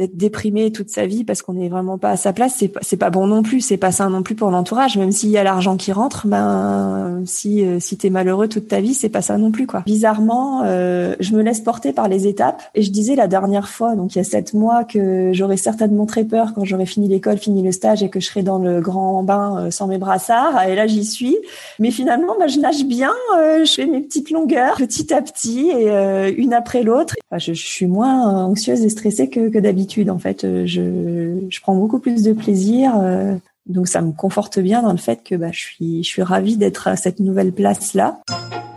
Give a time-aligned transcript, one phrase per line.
[0.00, 2.80] d'être déprimé toute sa vie parce qu'on n'est vraiment pas à sa place, c'est pas,
[2.82, 4.96] c'est pas bon non plus, c'est pas ça non plus pour l'entourage.
[4.96, 8.80] Même s'il y a l'argent qui rentre, ben si euh, si t'es malheureux toute ta
[8.80, 9.82] vie, c'est pas ça non plus quoi.
[9.84, 13.94] Bizarrement, euh, je me laisse porter par les étapes et je disais la dernière fois,
[13.94, 17.36] donc il y a sept mois, que j'aurais certainement très peur quand j'aurais fini l'école,
[17.36, 20.66] fini le stage et que je serais dans le grand bain euh, sans mes brassards.
[20.66, 21.36] Et là j'y suis,
[21.78, 25.90] mais finalement, ben, je nage bien, je fais mes petites longueurs petit à petit et
[26.38, 27.16] une après l'autre.
[27.36, 30.44] je, je, suis moins anxieuse et stressée que, que d'habitude en fait.
[30.44, 32.92] Euh, je, je prends beaucoup plus de plaisir.
[32.96, 33.34] Euh,
[33.66, 36.56] donc ça me conforte bien dans le fait que bah, je suis, je suis ravie
[36.56, 38.20] d'être à cette nouvelle place-là.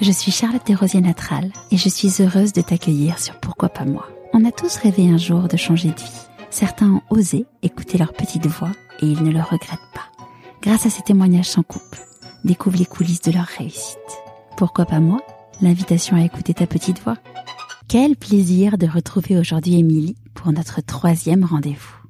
[0.02, 4.07] Je suis Charlotte Desrosiers Natral et je suis heureuse de t'accueillir sur Pourquoi pas moi.
[4.34, 6.27] On a tous rêvé un jour de changer de vie.
[6.49, 10.12] Certains ont osé écouter leur petite voix et ils ne le regrettent pas.
[10.62, 11.95] Grâce à ces témoignages sans coupe,
[12.43, 13.98] découvre les coulisses de leur réussite.
[14.57, 15.21] Pourquoi pas moi?
[15.62, 17.18] L'invitation à écouter ta petite voix.
[17.88, 22.03] Quel plaisir de retrouver aujourd'hui Émilie pour notre troisième rendez-vous.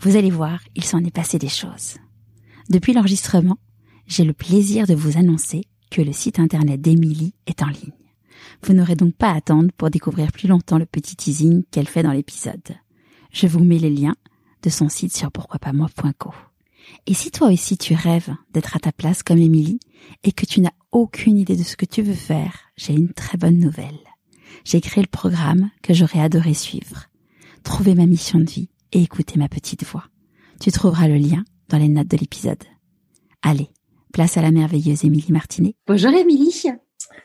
[0.00, 1.96] Vous allez voir, il s'en est passé des choses.
[2.68, 3.58] Depuis l'enregistrement,
[4.06, 7.92] j'ai le plaisir de vous annoncer que le site internet d'Émilie est en ligne.
[8.62, 12.02] Vous n'aurez donc pas à attendre pour découvrir plus longtemps le petit teasing qu'elle fait
[12.02, 12.76] dans l'épisode.
[13.32, 14.16] Je vous mets les liens
[14.62, 16.32] de son site sur pourquoipasmoi.co.
[17.06, 19.80] Et si toi aussi tu rêves d'être à ta place comme Émilie
[20.22, 23.38] et que tu n'as aucune idée de ce que tu veux faire, j'ai une très
[23.38, 23.98] bonne nouvelle.
[24.64, 27.06] J'ai créé le programme que j'aurais adoré suivre
[27.66, 30.04] trouver ma mission de vie et écouter ma petite voix.
[30.60, 32.62] Tu trouveras le lien dans les notes de l'épisode.
[33.42, 33.68] Allez,
[34.12, 35.74] place à la merveilleuse Émilie Martinet.
[35.86, 36.66] Bonjour Émilie.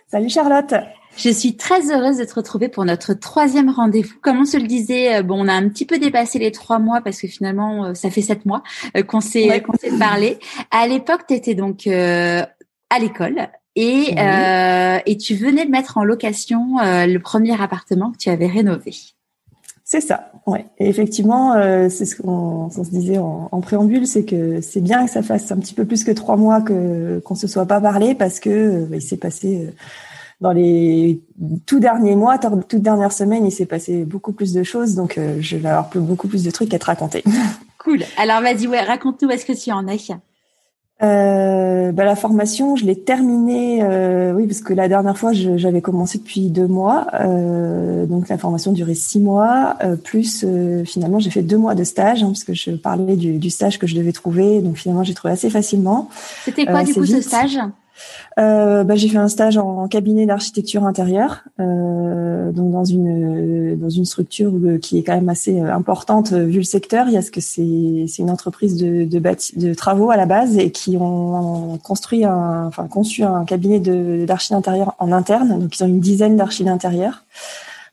[0.07, 0.73] Salut Charlotte.
[1.15, 4.15] Je suis très heureuse de te retrouver pour notre troisième rendez-vous.
[4.21, 6.79] Comme on se le disait, euh, bon, on a un petit peu dépassé les trois
[6.79, 8.63] mois parce que finalement, euh, ça fait sept mois
[8.97, 10.39] euh, qu'on s'est qu'on s'est parlé.
[10.71, 14.15] À l'époque, tu étais donc à l'école et
[15.05, 18.93] et tu venais de mettre en location le premier appartement que tu avais rénové.
[19.91, 20.67] C'est ça, ouais.
[20.77, 25.11] Et effectivement, euh, c'est ce qu'on se disait en, préambule, c'est que c'est bien que
[25.11, 28.15] ça fasse un petit peu plus que trois mois que qu'on se soit pas parlé
[28.15, 29.71] parce que euh, il s'est passé euh,
[30.39, 31.21] dans les
[31.65, 35.57] tout derniers mois, toute dernière semaine, il s'est passé beaucoup plus de choses, donc je
[35.57, 37.25] vais avoir beaucoup plus de trucs à te raconter.
[37.77, 38.03] Cool.
[38.17, 39.97] Alors vas-y, ouais, raconte-nous est-ce que tu en es?
[41.03, 45.81] Euh, bah, la formation, je l'ai terminée, euh, oui, parce que la dernière fois, j'avais
[45.81, 47.07] commencé depuis deux mois.
[47.13, 51.75] Euh, donc la formation durait six mois, euh, plus euh, finalement j'ai fait deux mois
[51.75, 54.61] de stage, hein, parce que je parlais du, du, stage que je devais trouver.
[54.61, 56.09] Donc finalement j'ai trouvé assez facilement.
[56.43, 57.57] C'était quoi du coup ce stage?
[58.39, 63.89] Euh, bah, j'ai fait un stage en, cabinet d'architecture intérieure, euh, donc dans une dans
[63.89, 67.07] une structure euh, qui est quand même assez euh, importante vu le secteur.
[67.07, 70.25] Il y a ce que c'est c'est une entreprise de de, de travaux à la
[70.25, 75.59] base et qui ont construit un enfin conçu un cabinet d'archi d'intérieur en interne.
[75.59, 77.23] Donc ils ont une dizaine d'archi d'intérieur.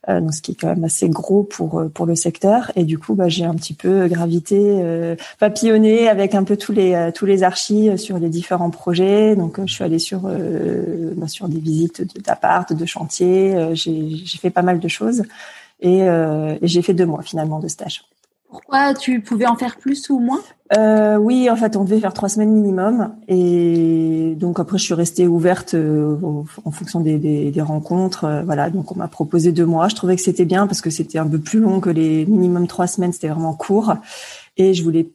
[0.09, 2.71] Euh, donc ce qui est quand même assez gros pour euh, pour le secteur.
[2.75, 6.71] Et du coup, bah, j'ai un petit peu gravité, euh, papillonné avec un peu tous
[6.71, 9.35] les tous les archis sur les différents projets.
[9.35, 13.55] Donc je suis allée sur bah, sur des visites d'appart, de chantier.
[13.73, 15.23] j'ai fait pas mal de choses
[15.81, 18.03] et, et j'ai fait deux mois finalement de stage.
[18.49, 20.39] Pourquoi tu pouvais en faire plus ou moins?
[20.75, 24.95] Euh, Oui, en fait, on devait faire trois semaines minimum, et donc après, je suis
[24.95, 26.17] restée ouverte euh,
[26.65, 28.25] en fonction des, des, des rencontres.
[28.25, 29.87] Euh, voilà, donc on m'a proposé deux mois.
[29.87, 32.65] Je trouvais que c'était bien parce que c'était un peu plus long que les minimum
[32.65, 33.13] trois semaines.
[33.13, 33.93] C'était vraiment court,
[34.57, 35.11] et je voulais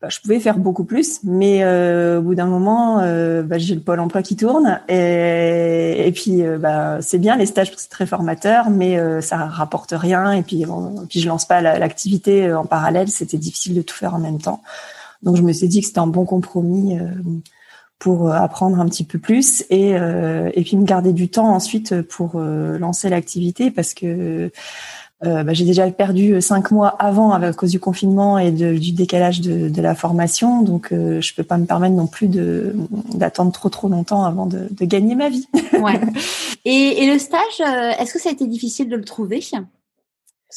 [0.00, 3.74] bah, je pouvais faire beaucoup plus, mais euh, au bout d'un moment, euh, bah, j'ai
[3.74, 7.88] le pôle emploi qui tourne et, et puis euh, bah, c'est bien les stages c'est
[7.90, 10.64] très formateur, mais euh, ça rapporte rien et puis,
[11.08, 14.62] puis je lance pas l'activité en parallèle, c'était difficile de tout faire en même temps.
[15.24, 16.96] Donc je me suis dit que c'était un bon compromis
[17.98, 22.38] pour apprendre un petit peu plus et et puis me garder du temps ensuite pour
[22.38, 24.52] lancer l'activité parce que
[25.24, 28.92] euh, bah, j'ai déjà perdu euh, cinq mois avant à cause du confinement et du
[28.92, 32.76] décalage de, de, la formation, donc euh, je peux pas me permettre non plus de
[33.14, 35.48] d'attendre trop trop longtemps avant de, de gagner ma vie.
[35.80, 36.00] ouais.
[36.64, 39.40] Et, et le stage, euh, est-ce que ça a été difficile de le trouver?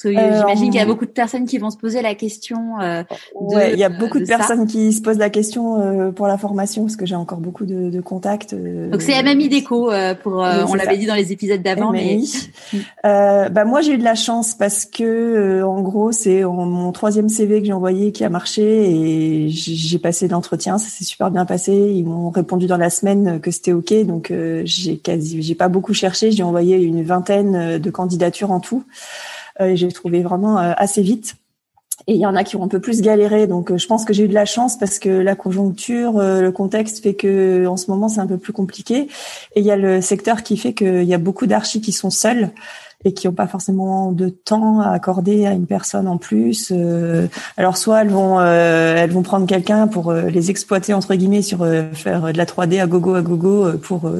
[0.01, 2.15] Parce que euh, j'imagine qu'il y a beaucoup de personnes qui vont se poser la
[2.15, 2.79] question.
[2.81, 3.03] Euh,
[3.35, 6.37] ouais, il y a beaucoup de, personnes qui se posent la question euh, pour la
[6.37, 8.53] formation parce que j'ai encore beaucoup de, de contacts.
[8.53, 9.91] Euh, Donc c'est MMI Déco
[10.23, 10.33] pour.
[10.33, 12.19] on l'avait dit dans les épisodes d'avant, mais.
[13.03, 17.59] bah moi j'ai eu de la chance parce que en gros c'est mon troisième CV
[17.59, 21.73] que j'ai envoyé qui a marché et j'ai passé l'entretien, ça s'est super bien passé.
[21.73, 24.33] Ils m'ont répondu dans la semaine que c'était ok, donc
[24.63, 28.83] j'ai quasi, j'ai pas beaucoup cherché, j'ai envoyé une vingtaine de candidatures en tout.
[29.59, 31.35] Euh, j'ai trouvé vraiment euh, assez vite.
[32.07, 34.05] Et il y en a qui ont un peu plus galéré, donc euh, je pense
[34.05, 37.77] que j'ai eu de la chance parce que la conjoncture, le contexte fait que en
[37.77, 39.07] ce moment c'est un peu plus compliqué.
[39.55, 42.09] Et il y a le secteur qui fait qu'il y a beaucoup d'archis qui sont
[42.09, 42.49] seuls
[43.03, 46.71] et qui n'ont pas forcément de temps à accorder à une personne en plus.
[46.71, 47.27] Euh,
[47.57, 51.41] alors soit elles vont euh, elles vont prendre quelqu'un pour euh, les exploiter entre guillemets
[51.41, 54.11] sur faire de la 3D à gogo à gogo pour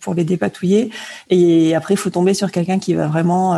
[0.00, 0.90] pour les dépatouiller
[1.30, 3.54] et après il faut tomber sur quelqu'un qui va vraiment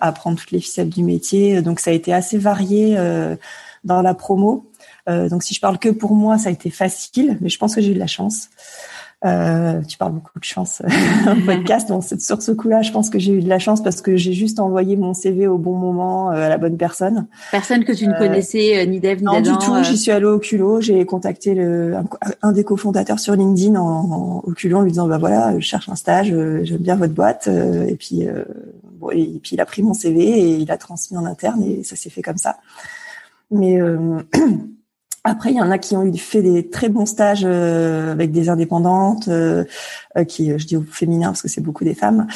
[0.00, 1.62] apprendre toutes les ficelles du métier.
[1.62, 2.96] Donc ça a été assez varié
[3.84, 4.66] dans la promo.
[5.08, 7.80] donc si je parle que pour moi, ça a été facile, mais je pense que
[7.80, 8.48] j'ai eu de la chance.
[9.24, 10.82] Euh, tu parles beaucoup de chance
[11.26, 11.90] en podcast.
[12.20, 14.60] Sur ce coup-là, je pense que j'ai eu de la chance parce que j'ai juste
[14.60, 17.26] envoyé mon CV au bon moment euh, à la bonne personne.
[17.50, 19.72] Personne que tu ne euh, connaissais ni Dev ni Non du tout.
[19.82, 20.82] J'y suis allée au culot.
[20.82, 21.96] J'ai contacté le,
[22.42, 25.88] un, des cofondateurs sur LinkedIn en, au culot en lui disant bah voilà, je cherche
[25.88, 26.28] un stage,
[26.62, 27.48] j'aime bien votre boîte.
[27.48, 28.28] et puis
[28.92, 31.82] bon, et, puis il a pris mon CV et il a transmis en interne et
[31.84, 32.58] ça s'est fait comme ça.
[33.50, 33.80] Mais
[35.28, 38.48] Après, il y en a qui ont fait des très bons stages euh, avec des
[38.48, 39.64] indépendantes, euh,
[40.16, 42.28] euh, qui, je dis au féminin parce que c'est beaucoup des femmes,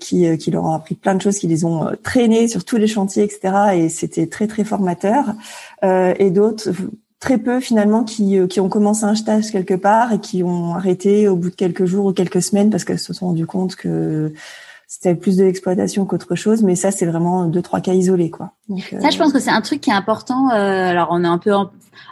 [0.00, 2.88] qui, qui leur ont appris plein de choses, qui les ont traînés sur tous les
[2.88, 3.54] chantiers, etc.
[3.74, 5.34] Et c'était très très formateur.
[5.82, 6.70] et d'autres
[7.20, 11.28] très peu finalement qui, qui ont commencé un stage quelque part et qui ont arrêté
[11.28, 14.32] au bout de quelques jours ou quelques semaines parce qu'elles se sont rendues compte que
[14.94, 18.52] c'était plus de l'exploitation qu'autre chose, mais ça c'est vraiment deux trois cas isolés quoi.
[19.00, 20.50] ça, je pense que c'est un truc qui est important.
[20.50, 21.70] Euh, alors on est un peu en,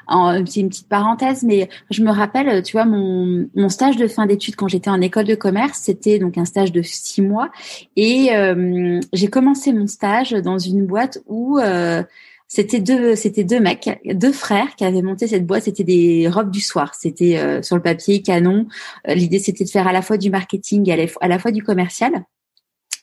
[0.09, 4.27] en une petite parenthèse, mais je me rappelle, tu vois, mon, mon stage de fin
[4.27, 7.51] d'études quand j'étais en école de commerce, c'était donc un stage de six mois,
[7.95, 12.03] et euh, j'ai commencé mon stage dans une boîte où euh,
[12.49, 15.63] c'était deux, c'était deux mecs, deux frères qui avaient monté cette boîte.
[15.63, 16.95] C'était des robes du soir.
[16.95, 18.67] C'était euh, sur le papier canon.
[19.07, 22.13] L'idée, c'était de faire à la fois du marketing et à la fois du commercial.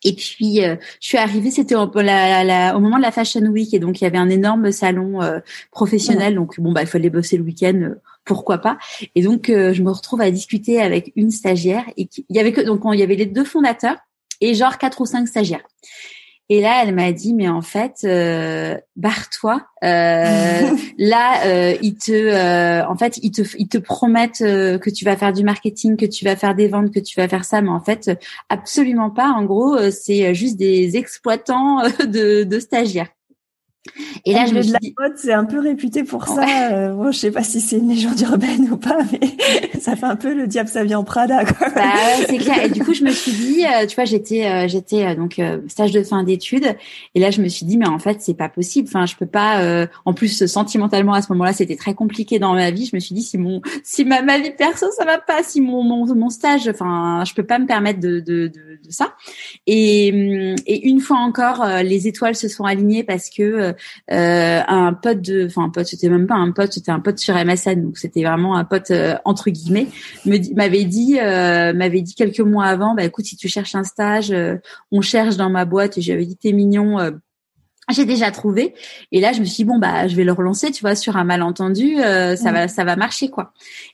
[0.03, 3.99] Et puis, euh, je suis arrivée, c'était au, moment de la Fashion Week, et donc
[3.99, 5.39] il y avait un énorme salon euh,
[5.71, 6.35] professionnel.
[6.35, 8.77] Donc bon, bah il fallait bosser le week-end, euh, pourquoi pas.
[9.15, 12.61] Et donc je me retrouve à discuter avec une stagiaire, et il y avait que
[12.61, 13.97] donc il y avait les deux fondateurs
[14.41, 15.67] et genre quatre ou cinq stagiaires.
[16.51, 19.61] Et là, elle m'a dit, mais en fait, euh, barre-toi.
[19.83, 24.89] Euh, là, euh, ils te, euh, en fait, ils te, ils te promettent euh, que
[24.89, 27.45] tu vas faire du marketing, que tu vas faire des ventes, que tu vas faire
[27.45, 28.09] ça, mais en fait,
[28.49, 29.29] absolument pas.
[29.29, 33.09] En gros, c'est juste des exploitants de, de stagiaires.
[34.25, 36.71] Et là, je me de la mode, c'est un peu réputé pour ça.
[36.71, 40.05] Euh, bon, je sais pas si c'est une légende urbaine ou pas, mais ça fait
[40.05, 41.45] un peu le diable ça vient en Prada.
[41.45, 41.69] Quoi.
[41.73, 41.83] Bah
[42.27, 42.65] c'est clair.
[42.65, 45.41] Et du coup, je me suis dit, euh, tu vois, j'étais, euh, j'étais euh, donc
[45.67, 46.75] stage de fin d'études,
[47.15, 48.87] et là, je me suis dit, mais en fait, c'est pas possible.
[48.89, 49.87] Enfin, je peux pas.
[50.05, 52.85] en plus, sentimentalement, à ce moment-là, c'était très compliqué dans ma vie.
[52.85, 55.61] Je me suis dit, si mon, si ma, ma vie perso, ça va pas, si
[55.61, 59.15] mon, mon, mon stage, enfin, je peux pas me permettre de, de, de, de ça.
[59.67, 60.07] Et,
[60.67, 63.68] et une fois encore, les étoiles se sont alignées parce que
[64.11, 67.19] euh, un pote de, enfin un pote, c'était même pas un pote, c'était un pote
[67.19, 69.87] sur MSN, donc c'était vraiment un pote euh, entre guillemets,
[70.25, 74.33] m'avait dit, euh, m'avait dit quelques mois avant, bah écoute, si tu cherches un stage,
[74.91, 76.97] on cherche dans ma boîte, et j'avais dit t'es mignon.
[77.91, 78.75] j'ai déjà trouvé
[79.11, 81.17] et là je me suis dit bon bah je vais le relancer tu vois sur
[81.17, 82.53] un malentendu ça mmh.
[82.53, 83.51] va ça va marcher quoi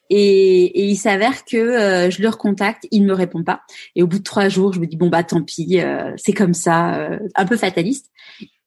[0.10, 3.62] et, et il s'avère que je le recontacte il ne me répond pas
[3.96, 5.80] et au bout de trois jours je me dis bon bah tant pis
[6.18, 8.12] c'est comme ça un peu fataliste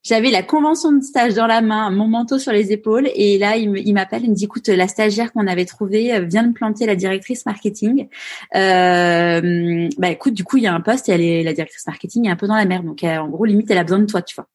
[0.03, 3.57] j'avais la convention de stage dans la main, mon manteau sur les épaules, et là
[3.57, 6.87] il m'appelle, il me dit écoute, la stagiaire qu'on avait trouvée euh, vient de planter
[6.87, 8.09] la directrice marketing.
[8.55, 12.31] Euh, bah écoute, du coup il y a un poste et la directrice marketing est
[12.31, 14.23] un peu dans la merde, donc euh, en gros limite elle a besoin de toi,
[14.23, 14.47] tu vois.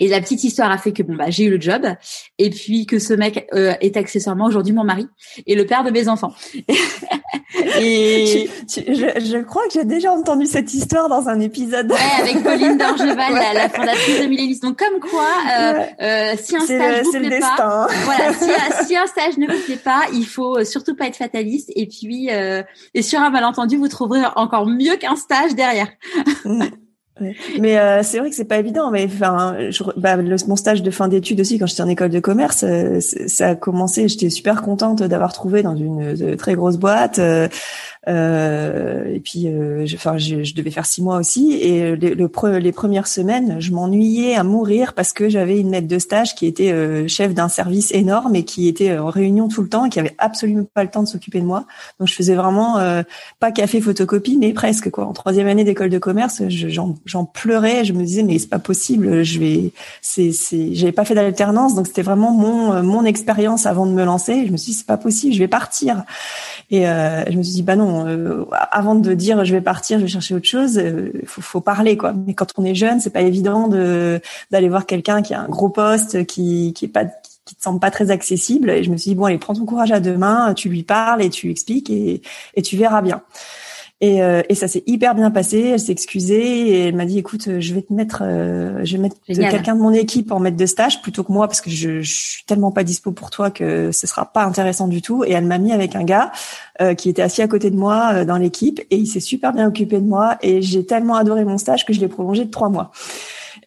[0.00, 1.86] Et la petite histoire a fait que bon bah j'ai eu le job
[2.38, 5.06] et puis que ce mec euh, est accessoirement aujourd'hui mon mari
[5.46, 6.32] et le père de mes enfants.
[7.80, 11.90] et je, je, crois que j'ai déjà entendu cette histoire dans un épisode.
[11.90, 14.60] Ouais, avec Pauline d'Orgeval, la, fondatrice de Millénis.
[14.60, 18.32] Donc comme quoi, euh, euh, si un stage ne vous plaît pas, voilà,
[18.80, 21.86] si, si, un stage ne vous plaît pas, il faut surtout pas être fataliste et
[21.86, 22.28] puis
[22.94, 25.88] et sur un malentendu, vous trouverez encore mieux qu'un stage derrière.
[27.58, 28.90] Mais euh, c'est vrai que c'est pas évident.
[28.90, 29.56] Mais enfin,
[29.96, 33.48] bah, mon stage de fin d'études aussi, quand j'étais en école de commerce, euh, ça
[33.48, 34.08] a commencé.
[34.08, 37.18] J'étais super contente d'avoir trouvé dans une très grosse boîte.
[37.18, 37.48] Euh,
[38.08, 41.54] et puis, euh, je, enfin, je, je, devais faire six mois aussi.
[41.54, 45.88] Et le, le les premières semaines, je m'ennuyais à mourir parce que j'avais une maître
[45.88, 49.62] de stage qui était euh, chef d'un service énorme et qui était en réunion tout
[49.62, 51.64] le temps et qui avait absolument pas le temps de s'occuper de moi.
[51.98, 52.76] Donc, je faisais vraiment
[53.40, 55.06] pas café photocopie, mais presque quoi.
[55.06, 57.84] En troisième année d'école de commerce, j'en pleurais.
[57.84, 59.24] Je me disais mais c'est pas possible.
[59.24, 60.30] Je vais, c'est,
[60.74, 64.46] j'avais pas fait d'alternance, donc c'était vraiment mon mon expérience avant de me lancer.
[64.46, 66.04] Je me suis dit c'est pas possible, je vais partir.
[66.70, 70.04] Et je me suis dit bah non euh, avant de dire je vais partir, je
[70.04, 72.12] vais chercher autre chose, euh, faut, parler quoi.
[72.12, 75.48] Mais quand on est jeune, c'est pas évident de d'aller voir quelqu'un qui a un
[75.48, 78.70] gros poste, qui qui est te semble pas très accessible.
[78.70, 80.82] Et je me suis dit bon allez, prends ton courage à deux mains, tu lui
[80.82, 82.22] parles et tu expliques et
[82.54, 83.22] et tu verras bien.
[84.02, 85.60] Et, euh, et ça s'est hyper bien passé.
[85.72, 89.02] Elle s'est excusée et elle m'a dit écoute, je vais te mettre, euh, je vais
[89.02, 92.02] mettre quelqu'un de mon équipe en maître de stage plutôt que moi parce que je,
[92.02, 95.24] je, suis tellement pas dispo pour toi que ce sera pas intéressant du tout.
[95.24, 96.30] Et elle m'a mis avec un gars
[96.82, 99.66] euh, qui était assis à côté de moi dans l'équipe et il s'est super bien
[99.66, 102.68] occupé de moi et j'ai tellement adoré mon stage que je l'ai prolongé de trois
[102.68, 102.92] mois.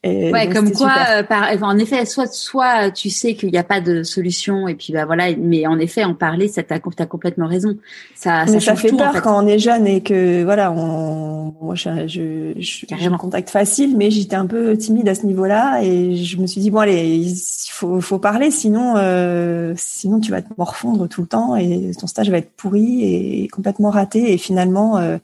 [0.02, 3.66] Et ouais, comme quoi, euh, par, en effet, soit soit tu sais qu'il n'y a
[3.66, 7.06] pas de solution et puis bah voilà, mais en effet, en parler, ça t'as as
[7.06, 7.78] complètement raison.
[8.16, 12.08] Ça, ça, ça fait peur quand on est jeune et que voilà, on, moi je,
[12.08, 16.48] je, je, contact facile, mais j'étais un peu timide à ce niveau-là et je me
[16.48, 17.36] suis dit bon allez, il
[17.70, 22.08] faut faut parler, sinon euh, sinon tu vas te morfondre tout le temps et ton
[22.08, 23.04] stage va être pourri
[23.44, 25.18] et complètement raté et finalement euh,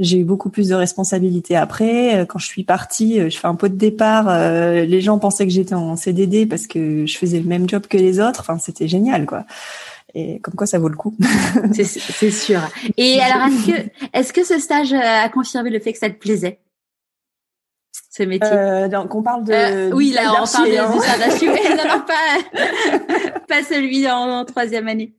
[0.00, 2.20] j'ai eu beaucoup plus de responsabilités après.
[2.20, 4.28] Euh, quand je suis partie, euh, je fais un pot de départ.
[4.28, 7.86] Euh, les gens pensaient que j'étais en CDD parce que je faisais le même job
[7.86, 8.40] que les autres.
[8.40, 9.44] Enfin, c'était génial, quoi.
[10.14, 11.14] Et comme quoi, ça vaut le coup.
[11.72, 12.60] c'est sûr.
[12.96, 16.18] Et alors, est-ce que, est-ce que ce stage a confirmé le fait que ça te
[16.18, 16.60] plaisait
[18.10, 18.50] ce métier?
[18.50, 19.92] Euh, Donc, on parle de.
[19.92, 21.76] oui, là, on parle de, hein.
[21.76, 25.14] non, pas, pas celui en, en troisième année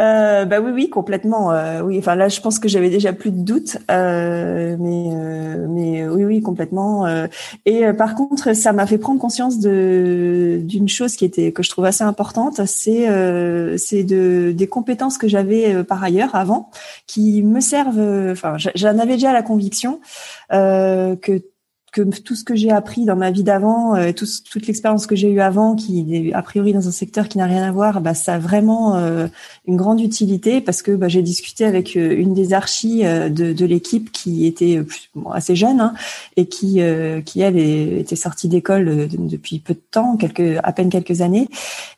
[0.00, 1.50] euh, bah oui, oui, complètement.
[1.50, 5.66] Euh, oui, enfin là, je pense que j'avais déjà plus de doutes, euh, mais euh,
[5.68, 7.06] mais oui, oui, complètement.
[7.06, 7.26] Euh.
[7.66, 11.70] et par contre, ça m'a fait prendre conscience de d'une chose qui était que je
[11.70, 13.06] trouve assez importante, c'est
[13.76, 16.70] c'est de des compétences que j'avais par ailleurs avant,
[17.06, 18.30] qui me servent.
[18.30, 20.00] Enfin, j'en avais déjà la conviction
[20.50, 21.42] que
[22.04, 25.16] que tout ce que j'ai appris dans ma vie d'avant, euh, tout, toute l'expérience que
[25.16, 28.00] j'ai eue avant, qui est a priori dans un secteur qui n'a rien à voir,
[28.00, 29.26] bah, ça a vraiment euh,
[29.66, 33.66] une grande utilité parce que bah, j'ai discuté avec euh, une des archis de, de
[33.66, 34.82] l'équipe qui était
[35.32, 35.94] assez jeune hein,
[36.36, 36.80] et qui,
[37.24, 41.48] qui elle était sortie d'école depuis peu de temps, quelques, à peine quelques années,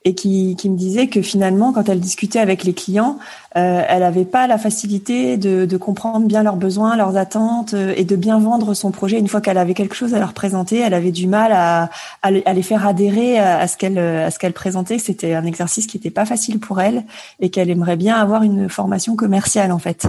[0.05, 3.19] et qui, qui me disait que finalement, quand elle discutait avec les clients,
[3.53, 8.15] elle n'avait pas la facilité de, de comprendre bien leurs besoins, leurs attentes et de
[8.15, 10.79] bien vendre son projet une fois qu'elle avait quelque chose à leur présenter.
[10.79, 11.89] Elle avait du mal à,
[12.21, 14.99] à, les faire adhérer à ce qu'elle présentait.
[14.99, 17.03] C'était un exercice qui n'était pas facile pour elle
[17.41, 20.07] et qu'elle aimerait bien avoir une formation commerciale en fait.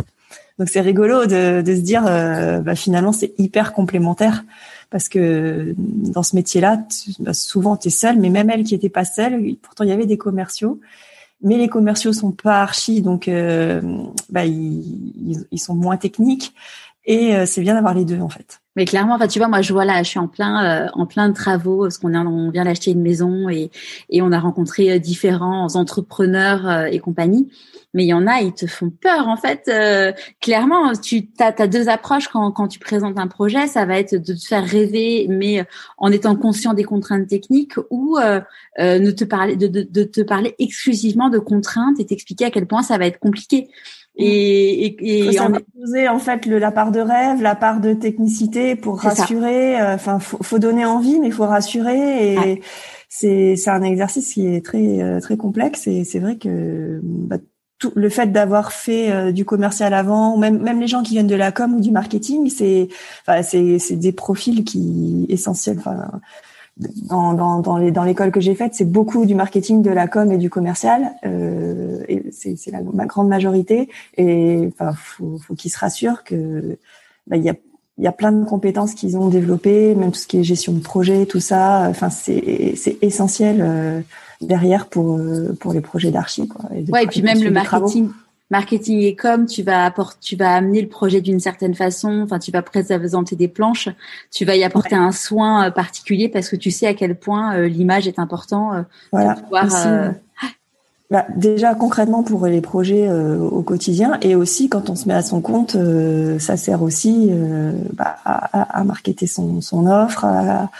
[0.58, 4.44] Donc c'est rigolo de, de se dire euh, bah, finalement c'est hyper complémentaire
[4.90, 6.82] parce que dans ce métier-là,
[7.18, 9.92] bah, souvent tu es seule, mais même elle qui était pas seule, pourtant il y
[9.92, 10.80] avait des commerciaux,
[11.42, 13.80] mais les commerciaux sont pas archi, donc euh,
[14.30, 16.54] bah, ils, ils, sont moins techniques
[17.04, 18.62] et euh, c'est bien d'avoir les deux en fait.
[18.74, 21.04] Mais clairement, enfin, tu vois, moi, je vois là, je suis en plein, euh, en
[21.04, 23.70] plein de travaux, parce qu'on on vient d'acheter une maison et,
[24.08, 27.50] et on a rencontré euh, différents entrepreneurs euh, et compagnie.
[27.94, 29.70] Mais il y en a, ils te font peur, en fait.
[30.40, 33.66] clairement, tu as, as, deux approches quand, quand tu présentes un projet.
[33.66, 35.64] Ça va être de te faire rêver, mais
[35.98, 38.18] en étant conscient des contraintes techniques, ou
[38.78, 42.66] ne te parler, de, de, de te parler exclusivement de contraintes et t'expliquer à quel
[42.66, 43.68] point ça va être compliqué.
[44.16, 47.94] Et, et, et on poser en fait le, la part de rêve, la part de
[47.94, 49.80] technicité pour rassurer.
[49.80, 52.34] Euh, enfin, faut, faut, donner envie, mais il faut rassurer.
[52.34, 52.62] Et
[53.08, 55.86] c'est c'est un exercice qui est très euh, très complexe.
[55.86, 57.38] Et c'est vrai que bah,
[57.94, 61.26] le fait d'avoir fait euh, du commercial avant, ou même même les gens qui viennent
[61.26, 62.88] de la com ou du marketing, c'est
[63.26, 65.78] enfin, c'est c'est des profils qui essentiels.
[65.78, 66.10] Enfin,
[66.76, 70.08] dans, dans, dans, les, dans l'école que j'ai faite, c'est beaucoup du marketing, de la
[70.08, 71.12] com et du commercial.
[71.24, 73.90] Euh, et c'est, la grande majorité.
[74.16, 76.78] Et enfin, faut, faut qu'ils se rassurent que
[77.26, 77.54] bah, il y a
[77.98, 80.72] il y a plein de compétences qu'ils ont développées, même tout ce qui est gestion
[80.72, 81.86] de projet, tout ça.
[81.90, 84.00] Enfin, c'est c'est essentiel euh,
[84.46, 86.48] derrière pour euh, pour les projets d'archi.
[86.88, 88.10] Ouais, et puis même le marketing
[88.52, 92.20] marketing et com, tu vas apporter, tu vas amener le projet d'une certaine façon.
[92.22, 93.88] Enfin, tu vas présenter des planches,
[94.30, 97.56] tu vas y apporter un soin euh, particulier parce que tu sais à quel point
[97.56, 99.34] euh, l'image est important euh, voilà.
[99.36, 99.66] pouvoir.
[101.10, 105.22] bah, déjà concrètement pour les projets au quotidien et aussi quand on se met à
[105.22, 105.76] son compte,
[106.38, 107.30] ça sert aussi
[107.94, 110.70] bah, à, à, marketer son, son offre, à,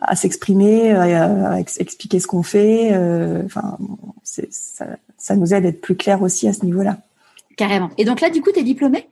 [0.00, 2.90] à s'exprimer, à, expliquer ce qu'on fait.
[3.44, 3.78] Enfin,
[4.22, 4.86] ça,
[5.16, 6.98] ça nous aide à être plus clair aussi à ce niveau-là.
[7.56, 7.90] Carrément.
[7.96, 9.08] Et donc là, du coup, tu es diplômée?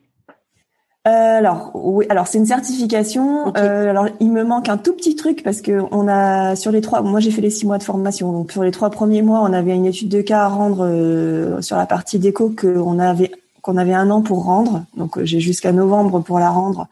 [1.07, 3.53] Euh, alors oui, alors c'est une certification.
[3.59, 6.81] Euh, alors il me manque un tout petit truc parce que on a sur les
[6.81, 9.43] trois, moi j'ai fait les six mois de formation, donc sur les trois premiers mois
[9.43, 13.33] on avait une étude de cas à rendre euh, sur la partie déco qu'on avait
[13.61, 16.89] qu'on avait un an pour rendre, donc j'ai jusqu'à novembre pour la rendre.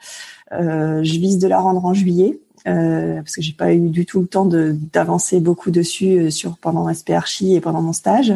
[0.51, 2.39] je vise de la rendre en juillet.
[2.64, 7.11] Parce que j'ai pas eu du tout le temps d'avancer beaucoup dessus sur pendant SP
[7.11, 8.33] Archi et pendant mon stage.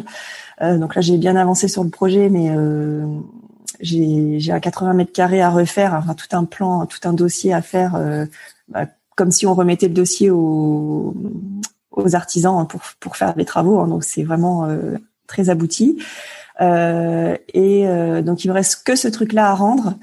[0.60, 2.50] donc là j'ai bien avancé sur le projet, mais
[3.80, 7.62] j'ai un 80 mètres carrés à refaire, enfin tout un plan, tout un dossier à
[7.62, 8.26] faire, euh,
[8.68, 11.14] bah, comme si on remettait le dossier aux,
[11.90, 13.80] aux artisans pour pour faire les travaux.
[13.80, 16.02] Hein, donc c'est vraiment euh, très abouti.
[16.60, 19.94] Euh, et euh, donc il me reste que ce truc-là à rendre.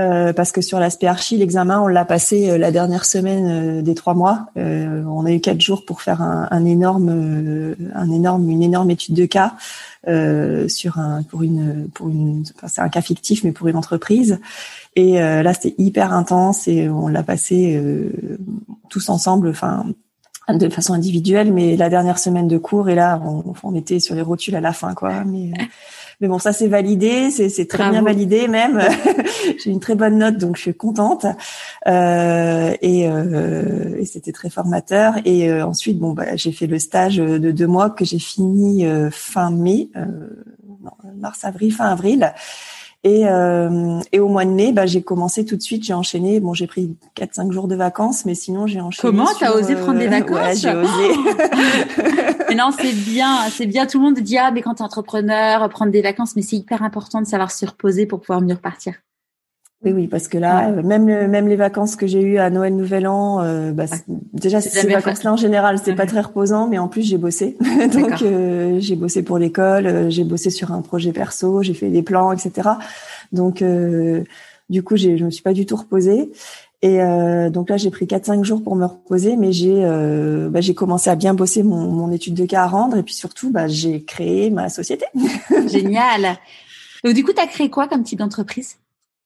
[0.00, 4.14] Euh, parce que sur l'aspect archi, l'examen, on l'a passé la dernière semaine des trois
[4.14, 4.46] mois.
[4.56, 9.14] on a eu quatre jours pour faire un, un énorme, un énorme, une énorme étude
[9.14, 9.54] de cas.
[10.08, 13.76] Euh, sur un pour une pour une enfin, c'est un cas fictif mais pour une
[13.76, 14.40] entreprise
[14.96, 18.38] et euh, là c'était hyper intense et on l'a passé euh,
[18.88, 19.84] tous ensemble enfin
[20.54, 24.14] de façon individuelle mais la dernière semaine de cours et là on, on était sur
[24.14, 25.52] les rotules à la fin quoi mais
[26.20, 28.78] mais bon, ça c'est validé, c'est très bien validé même.
[29.64, 31.24] J'ai une très bonne note, donc je suis contente.
[31.88, 35.14] Euh, et, euh, et c'était très formateur.
[35.24, 38.84] Et euh, ensuite, bon, bah, j'ai fait le stage de deux mois que j'ai fini
[38.84, 40.04] euh, fin mai, euh,
[40.82, 42.34] non, mars, avril, fin avril.
[43.02, 46.38] Et, euh, et au mois de mai, bah, j'ai commencé tout de suite, j'ai enchaîné.
[46.38, 49.00] Bon, j'ai pris 4-5 jours de vacances, mais sinon j'ai enchaîné.
[49.00, 52.44] Comment t'as osé prendre des vacances Ouais, j'ai osé.
[52.50, 53.86] mais non, c'est bien, c'est bien.
[53.86, 56.82] Tout le monde dit ah, mais quand t'es entrepreneur, prendre des vacances, mais c'est hyper
[56.82, 58.94] important de savoir se reposer pour pouvoir mieux repartir.
[59.82, 62.76] Oui, oui, parce que là, euh, même même les vacances que j'ai eues à Noël,
[62.76, 63.84] Nouvel An, euh, bah,
[64.34, 67.56] déjà ces vacances-là en général, c'était pas très reposant, mais en plus j'ai bossé.
[67.94, 72.02] Donc euh, j'ai bossé pour l'école, j'ai bossé sur un projet perso, j'ai fait des
[72.02, 72.68] plans, etc.
[73.32, 73.64] Donc
[74.68, 76.30] du coup, je me suis pas du tout reposée.
[76.82, 76.98] Et
[77.50, 79.82] donc là, j'ai pris 4-5 jours pour me reposer, mais j'ai
[80.50, 83.14] bah, j'ai commencé à bien bosser mon, mon étude de cas à rendre, et puis
[83.14, 85.06] surtout, bah, j'ai créé ma société.
[85.68, 86.36] Génial.
[87.02, 88.76] Donc du coup, tu as créé quoi comme type d'entreprise?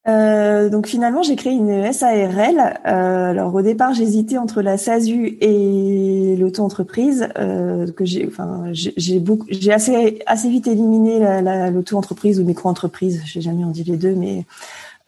[0.06, 2.78] Euh, donc finalement, j'ai créé une SARL.
[2.87, 7.28] Euh, alors au départ, j'hésitais entre la SASU et l'auto-entreprise.
[7.38, 13.23] Euh, que j'ai, enfin, j'ai beaucoup, j'ai assez assez vite éliminé la, l'auto-entreprise ou micro-entreprise.
[13.25, 14.44] J'ai jamais en dit les deux, mais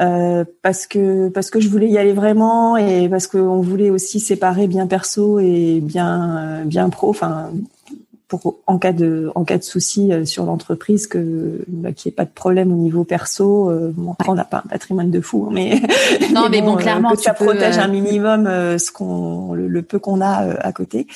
[0.00, 4.20] euh, parce que parce que je voulais y aller vraiment et parce qu'on voulait aussi
[4.20, 7.10] séparer bien perso et bien bien pro.
[7.10, 7.50] Enfin,
[8.28, 12.14] pour en cas de en cas de souci euh, sur l'entreprise que bah, qu'il n'y
[12.14, 15.20] ait pas de problème au niveau perso euh, bon, on n'a pas un patrimoine de
[15.20, 15.80] fou hein, mais
[16.32, 20.20] non mais, bon, euh, clairement que ça protège un minimum ce qu'on le, peu qu'on
[20.20, 21.06] a à côté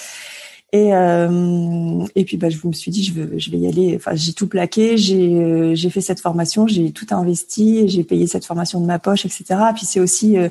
[0.73, 3.95] et, euh, et puis bah, je me suis dit, je, veux, je vais y aller.
[3.97, 8.29] Enfin, j'ai tout plaqué, j'ai, euh, j'ai fait cette formation, j'ai tout investi, j'ai payé
[8.29, 9.45] cette formation de ma poche, etc.
[9.75, 10.49] Puis c'est aussi euh,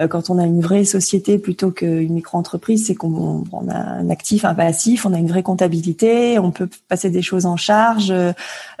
[0.00, 4.08] euh, quand on a une vraie société plutôt qu'une micro-entreprise, c'est qu'on on a un
[4.08, 8.12] actif, un passif, on a une vraie comptabilité, on peut passer des choses en charge.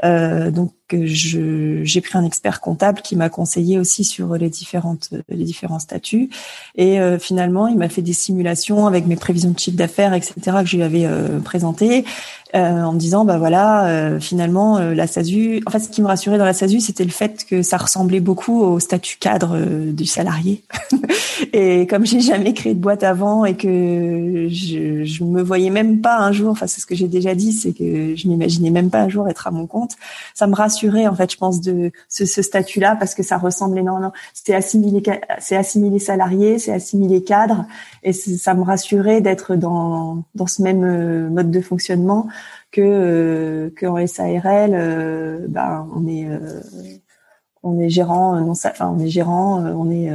[0.04, 5.10] Euh, donc je, j'ai pris un expert comptable qui m'a conseillé aussi sur les différentes
[5.28, 6.30] les différents statuts.
[6.76, 10.34] Et euh, finalement il m'a fait des simulations avec mes prévisions de chiffre d'affaires etc
[10.60, 12.04] que je lui avais euh, présentées
[12.54, 16.00] euh, en me disant bah voilà euh, finalement euh, la SASU en fait ce qui
[16.00, 19.58] me rassurait dans la SASU c'était le fait que ça ressemblait beaucoup au statut cadre
[19.92, 20.64] du salarié.
[21.52, 26.00] Et comme j'ai jamais créé de boîte avant et que je, je me voyais même
[26.00, 28.88] pas un jour enfin c'est ce que j'ai déjà dit c'est que je m'imaginais même
[28.88, 29.92] pas un jour être à mon compte
[30.34, 33.36] ça me rassurait en fait je pense de ce, ce statut là parce que ça
[33.36, 34.12] ressemble énormément.
[34.32, 35.02] C'est assimilé
[35.38, 37.66] c'est assimilé salarié c'est assimilé cadre
[38.02, 42.26] et ça me rassurait d'être dans dans ce même mode de fonctionnement
[42.70, 46.60] que euh, que en SARL, euh, ben on est euh,
[47.62, 50.10] on est gérant non enfin on est gérant on est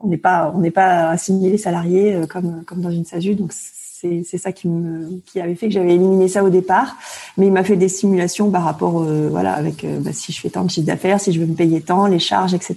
[0.00, 4.38] on n'est pas on n'est pas assimilé salarié comme comme dans une SASU donc c'est
[4.38, 6.96] ça qui me qui avait fait que j'avais éliminé ça au départ.
[7.36, 10.64] Mais il m'a fait des simulations par rapport voilà avec bah, si je fais tant
[10.64, 12.74] de chiffre d'affaires si je veux me payer tant les charges etc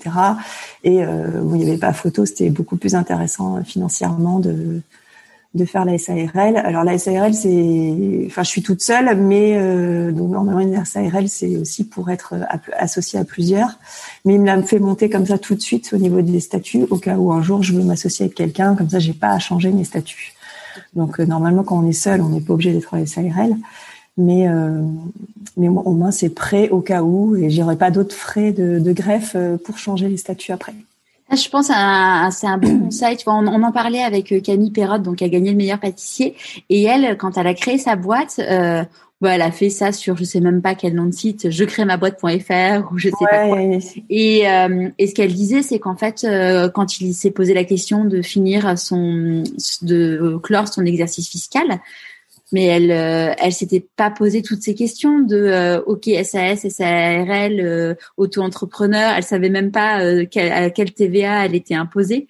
[0.83, 4.81] et où il n'y avait pas photo c'était beaucoup plus intéressant financièrement de
[5.53, 6.57] de faire la SARL.
[6.57, 11.27] Alors la SARL, c'est, enfin, je suis toute seule, mais euh, donc normalement une SARL,
[11.27, 12.33] c'est aussi pour être
[12.77, 13.77] associé à plusieurs.
[14.25, 16.85] Mais il me l'a fait monter comme ça tout de suite au niveau des statuts,
[16.89, 19.39] au cas où un jour je veux m'associer avec quelqu'un, comme ça j'ai pas à
[19.39, 20.33] changer mes statuts.
[20.95, 23.55] Donc euh, normalement quand on est seul, on n'est pas obligé d'être en SARL.
[24.15, 24.47] Mais
[25.57, 28.93] mais au moins c'est prêt au cas où et j'aurai pas d'autres frais de, de
[28.93, 29.35] greffe
[29.65, 30.75] pour changer les statuts après.
[31.33, 31.73] Ah, je pense que
[32.31, 33.17] c'est un bon conseil.
[33.17, 36.35] Tu vois, on, en parlait avec Camille Perrotte, donc qui a gagné le meilleur pâtissier.
[36.69, 38.83] Et elle, quand elle a créé sa boîte, euh,
[39.19, 41.63] bah, elle a fait ça sur je sais même pas quel nom de site, je
[41.63, 43.59] crée ma boîte.fr ou je sais pas quoi.
[44.09, 47.63] Et, euh, et ce qu'elle disait, c'est qu'en fait, euh, quand il s'est posé la
[47.63, 49.43] question de finir son,
[49.81, 51.79] de clore son exercice fiscal,
[52.53, 57.59] mais elle, euh, elle s'était pas posé toutes ces questions de euh, OK SAS, SARL,
[57.59, 59.13] euh, auto-entrepreneur.
[59.17, 62.27] Elle savait même pas euh, à quelle TVA elle était imposée.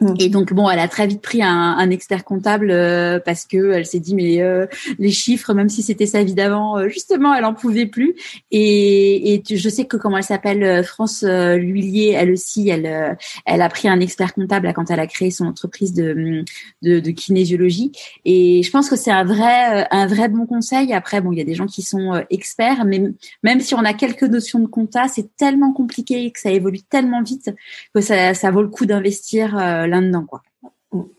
[0.00, 0.14] Mm.
[0.18, 3.72] Et donc bon, elle a très vite pris un, un expert comptable euh, parce que
[3.72, 4.66] elle s'est dit mais euh,
[4.98, 8.14] les chiffres, même si c'était sa vie d'avant, euh, justement, elle en pouvait plus.
[8.50, 13.68] Et, et je sais que comment elle s'appelle, France Lhuillier, elle aussi, elle elle a
[13.68, 16.44] pris un expert comptable quand elle a créé son entreprise de,
[16.82, 17.92] de, de kinésiologie.
[18.24, 20.92] Et je pense que c'est un vrai un vrai bon conseil.
[20.92, 23.02] Après bon, il y a des gens qui sont experts, mais
[23.42, 27.22] même si on a quelques notions de compta, c'est tellement compliqué que ça évolue tellement
[27.22, 27.50] vite
[27.94, 29.56] que ça ça vaut le coup d'investir
[29.90, 30.42] là-dedans, quoi.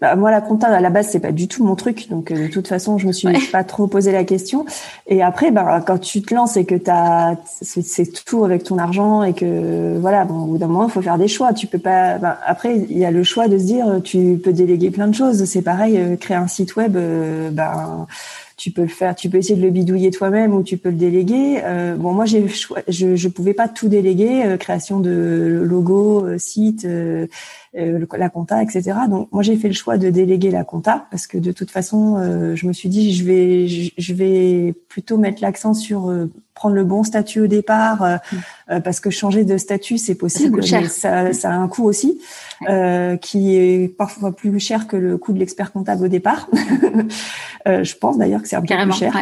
[0.02, 2.48] Bah, moi, la compta à la base, c'est pas du tout mon truc, donc euh,
[2.48, 4.66] de toute façon, je me suis pas trop posé la question.
[5.08, 9.24] Et après, bah, quand tu te lances et que t'as, c'est tout avec ton argent
[9.24, 11.54] et que voilà, bon, au bout d'un moment, il faut faire des choix.
[11.54, 12.18] Tu peux pas.
[12.18, 15.16] Bah, après, il y a le choix de se dire, tu peux déléguer plein de
[15.16, 15.46] choses.
[15.46, 18.08] C'est pareil, euh, créer un site web, euh, ben
[18.62, 20.96] tu peux le faire, tu peux essayer de le bidouiller toi-même ou tu peux le
[20.96, 21.62] déléguer.
[21.64, 22.46] Euh, bon, moi, j'ai
[22.88, 27.26] je je pouvais pas tout déléguer, euh, création de logo, euh, site, euh,
[27.74, 28.92] la compta, etc.
[29.10, 32.18] Donc, moi, j'ai fait le choix de déléguer la compta parce que de toute façon,
[32.54, 36.14] je me suis dit, je vais je, vais plutôt mettre l'accent sur
[36.54, 38.20] prendre le bon statut au départ
[38.68, 38.82] mmh.
[38.82, 42.20] parce que changer de statut c'est possible, mais ça, ça a un coût aussi.
[42.70, 46.48] Euh, qui est parfois plus cher que le coût de l'expert comptable au départ.
[47.68, 49.14] euh, je pense d'ailleurs que c'est un peu plus cher.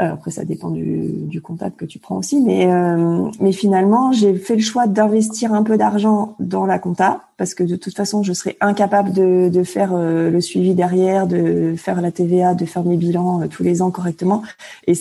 [0.00, 4.10] Euh, après, ça dépend du, du, comptable que tu prends aussi, mais euh, mais finalement,
[4.10, 7.94] j'ai fait le choix d'investir un peu d'argent dans la compta parce que de toute
[7.94, 12.54] façon, je serais incapable de, de faire euh, le suivi derrière, de faire la TVA,
[12.54, 14.42] de faire mes bilans tous les ans correctement.
[14.88, 14.94] Et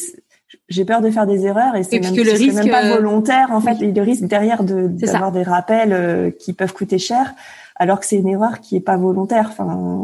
[0.70, 3.62] j'ai peur de faire des erreurs et c'est même, le risque, même pas volontaire en
[3.62, 3.80] fait.
[3.80, 7.34] le risque derrière de d'avoir des rappels qui peuvent coûter cher
[7.76, 9.50] alors que c'est une erreur qui est pas volontaire.
[9.52, 10.04] Enfin,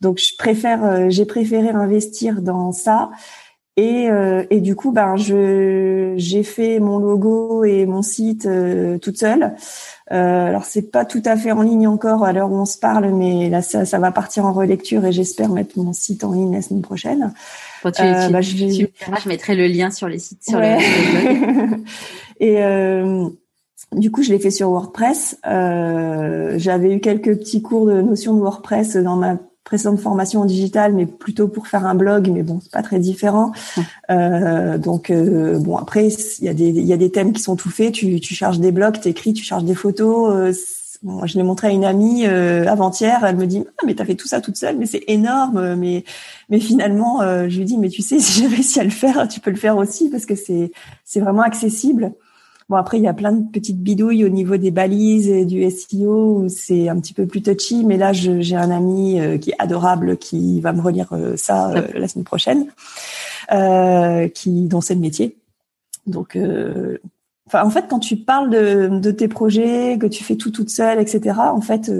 [0.00, 3.10] donc je préfère, euh, j'ai préféré investir dans ça.
[3.76, 8.98] Et, euh, et du coup, ben, je j'ai fait mon logo et mon site euh,
[8.98, 9.54] toute seule.
[10.12, 12.78] Euh, alors c'est pas tout à fait en ligne encore à l'heure où on se
[12.78, 16.32] parle, mais là ça, ça va partir en relecture et j'espère mettre mon site en
[16.32, 17.32] ligne la semaine prochaine.
[17.82, 21.80] Bon, tu, euh, bah, je, je, mettrai le lien sur les sites, sur le, blog.
[22.40, 22.62] et
[23.92, 25.38] du coup, je l'ai fait sur WordPress.
[25.46, 30.44] Euh, J'avais eu quelques petits cours de notion de WordPress dans ma précédente formation en
[30.44, 33.52] digital, mais plutôt pour faire un blog, mais bon, c'est pas très différent.
[34.10, 37.42] Euh, donc euh, bon, après, il y a des il y a des thèmes qui
[37.42, 37.92] sont tout faits.
[37.92, 40.32] Tu tu charges des blogs, t'écris, tu charges des photos.
[40.34, 40.52] Euh,
[41.02, 43.24] moi, je l'ai montré à une amie euh, avant-hier.
[43.26, 45.74] Elle me dit ah mais t'as fait tout ça toute seule, mais c'est énorme.
[45.76, 46.04] Mais
[46.50, 49.40] mais finalement, je lui dis mais tu sais si j'ai réussi à le faire, tu
[49.40, 50.72] peux le faire aussi parce que c'est
[51.04, 52.12] c'est vraiment accessible.
[52.70, 55.68] Bon après il y a plein de petites bidouilles au niveau des balises et du
[55.70, 59.50] SEO où c'est un petit peu plus touchy, mais là j'ai un ami euh, qui
[59.50, 62.66] est adorable qui va me relire euh, ça euh, la semaine prochaine,
[64.34, 65.36] qui dont c'est le métier.
[66.06, 66.38] Donc
[67.52, 70.98] en fait quand tu parles de, de, tes projets, que tu fais tout toute seule,
[71.00, 71.36] etc.
[71.38, 71.90] En fait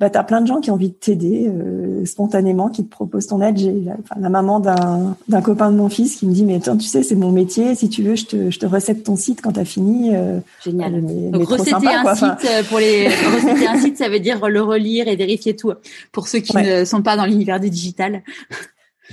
[0.00, 2.90] bah, tu as plein de gens qui ont envie de t'aider euh, spontanément, qui te
[2.90, 3.56] proposent ton aide.
[3.56, 3.72] J'ai
[4.20, 7.04] la, maman d'un, d'un copain de mon fils qui me dit, mais attends, tu sais,
[7.04, 7.76] c'est mon métier.
[7.76, 10.10] Si tu veux, je te, je te recette ton site quand tu as fini.
[10.14, 11.00] Euh, Génial.
[11.30, 15.06] Donc, recéter un site, euh, pour les, recéter un site, ça veut dire le relire
[15.06, 15.72] et vérifier tout.
[16.10, 18.22] Pour ceux qui ne sont pas dans l'univers du digital.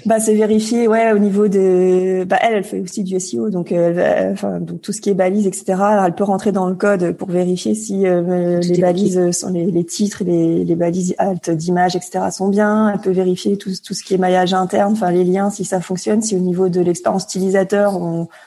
[0.06, 3.74] Bah, c'est vérifié, ouais, au niveau de, bah, elle, elle fait aussi du SEO, donc,
[3.74, 5.82] euh, enfin, donc tout ce qui est balises, etc.
[6.06, 9.84] elle peut rentrer dans le code pour vérifier si euh, les balises sont les, les
[9.84, 12.30] titres, les, les balises alt d'images, etc.
[12.32, 12.90] sont bien.
[12.90, 15.82] Elle peut vérifier tout, tout ce qui est maillage interne, enfin les liens, si ça
[15.82, 18.00] fonctionne, si au niveau de l'expérience utilisateur,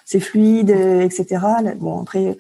[0.07, 1.41] c'est fluide, etc.
[1.79, 2.39] Bon, après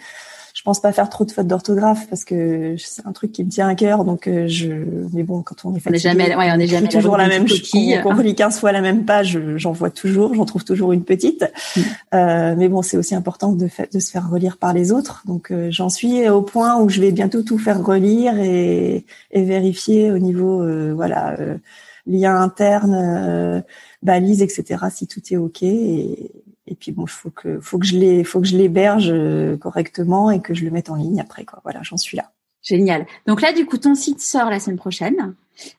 [0.64, 3.68] pense pas faire trop de fautes d'orthographe parce que c'est un truc qui me tient
[3.68, 4.04] à cœur.
[4.04, 4.72] Donc euh, je,
[5.12, 7.28] mais bon, quand on est fatigué, on est jamais, ouais, on est jamais toujours la
[7.28, 7.70] même chose.
[8.02, 11.44] Qu'on relit 15 fois la même page, j'en vois toujours, j'en trouve toujours une petite.
[11.76, 11.80] Mm.
[12.14, 15.22] Euh, mais bon, c'est aussi important de, de, se faire relire par les autres.
[15.26, 19.42] Donc euh, j'en suis au point où je vais bientôt tout faire relire et, et
[19.42, 21.58] vérifier au niveau, euh, voilà, euh,
[22.06, 23.62] lien interne,
[24.02, 24.84] balise, etc.
[24.90, 25.62] Si tout est ok.
[25.62, 26.30] Et,
[26.66, 30.30] et puis bon, faut que faut que je les faut que je l'héberge euh, correctement
[30.30, 31.60] et que je le mette en ligne après quoi.
[31.64, 32.30] Voilà, j'en suis là.
[32.62, 33.06] Génial.
[33.26, 35.34] Donc là, du coup, ton site sort la semaine prochaine.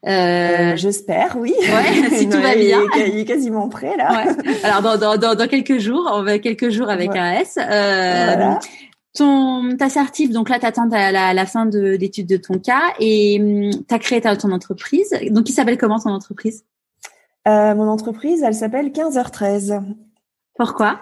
[0.06, 1.54] Euh, euh, J'espère, oui.
[1.60, 2.82] Ouais, si tout va bien.
[2.96, 4.26] Il est, quasiment prêt là.
[4.26, 4.54] Ouais.
[4.64, 7.58] Alors dans, dans, dans, dans, quelques jours, on va quelques jours avec un S.
[7.58, 8.60] Euh, voilà.
[9.16, 13.40] Ton assertif, donc là, t'attends à la, la fin de l'étude de ton cas et
[13.42, 15.18] hum, tu as créé ta, ton entreprise.
[15.32, 16.66] Donc, il s'appelle comment ton entreprise?
[17.48, 19.82] Euh, Mon entreprise, elle s'appelle 15h13.
[20.56, 21.00] Pourquoi?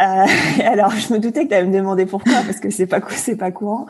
[0.00, 0.26] Euh,
[0.64, 3.36] alors, je me doutais que tu allais me demander pourquoi, parce que c'est pas c'est
[3.36, 3.86] pas courant.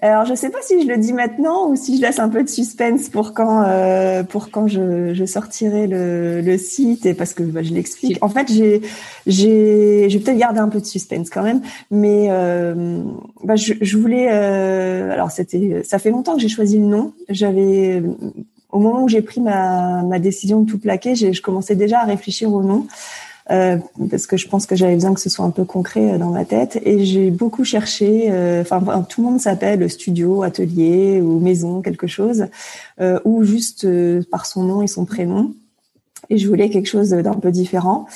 [0.00, 2.42] Alors, je sais pas si je le dis maintenant ou si je laisse un peu
[2.42, 7.32] de suspense pour quand euh, pour quand je, je sortirai le, le site et parce
[7.34, 8.18] que bah, je l'explique.
[8.22, 8.82] En fait, j'ai
[9.26, 13.02] j'ai je vais peut-être garder un peu de suspense quand même, mais euh,
[13.44, 14.28] bah, je, je voulais.
[14.32, 17.12] Euh, alors, c'était ça fait longtemps que j'ai choisi le nom.
[17.28, 18.02] J'avais
[18.70, 22.04] au moment où j'ai pris ma ma décision de tout plaquer, je commençais déjà à
[22.04, 22.86] réfléchir au nom.
[23.50, 23.76] Euh,
[24.10, 26.30] parce que je pense que j'avais besoin que ce soit un peu concret euh, dans
[26.30, 26.80] ma tête.
[26.84, 28.28] Et j'ai beaucoup cherché.
[28.30, 32.46] Euh, enfin, tout le monde s'appelle studio, atelier ou maison, quelque chose,
[33.24, 33.86] ou juste
[34.30, 35.54] par son nom et son prénom.
[36.30, 38.06] Et je voulais quelque chose d'un peu différent.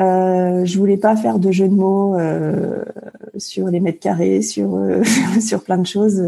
[0.00, 2.16] Euh, je voulais pas faire de jeu de mots
[3.36, 4.78] sur les mètres carrés, sur
[5.40, 6.22] sur plein de choses.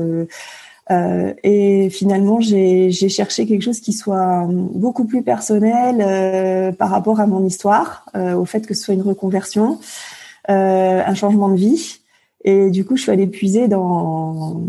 [0.90, 7.20] Euh, et finalement, j'ai cherché quelque chose qui soit beaucoup plus personnel euh, par rapport
[7.20, 9.80] à mon histoire, euh, au fait que ce soit une reconversion,
[10.48, 12.00] euh, un changement de vie.
[12.48, 14.62] Et du coup, je suis allée puiser dans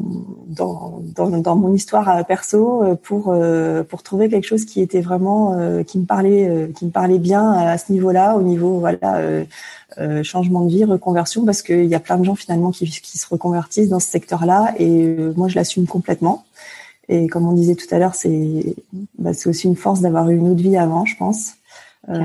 [0.47, 3.33] dans, dans, dans mon histoire perso pour
[3.87, 7.77] pour trouver quelque chose qui était vraiment qui me parlait qui me parlait bien à
[7.77, 9.45] ce niveau-là, au niveau voilà
[9.99, 13.17] euh, changement de vie, reconversion, parce qu'il y a plein de gens finalement qui, qui
[13.17, 16.45] se reconvertissent dans ce secteur-là, et euh, moi je l'assume complètement.
[17.09, 18.75] Et comme on disait tout à l'heure, c'est
[19.17, 21.53] bah, c'est aussi une force d'avoir eu une autre vie avant, je pense.
[22.09, 22.21] Euh,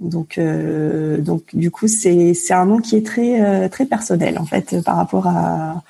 [0.00, 4.44] donc euh, donc du coup c'est c'est un nom qui est très très personnel en
[4.44, 5.82] fait par rapport à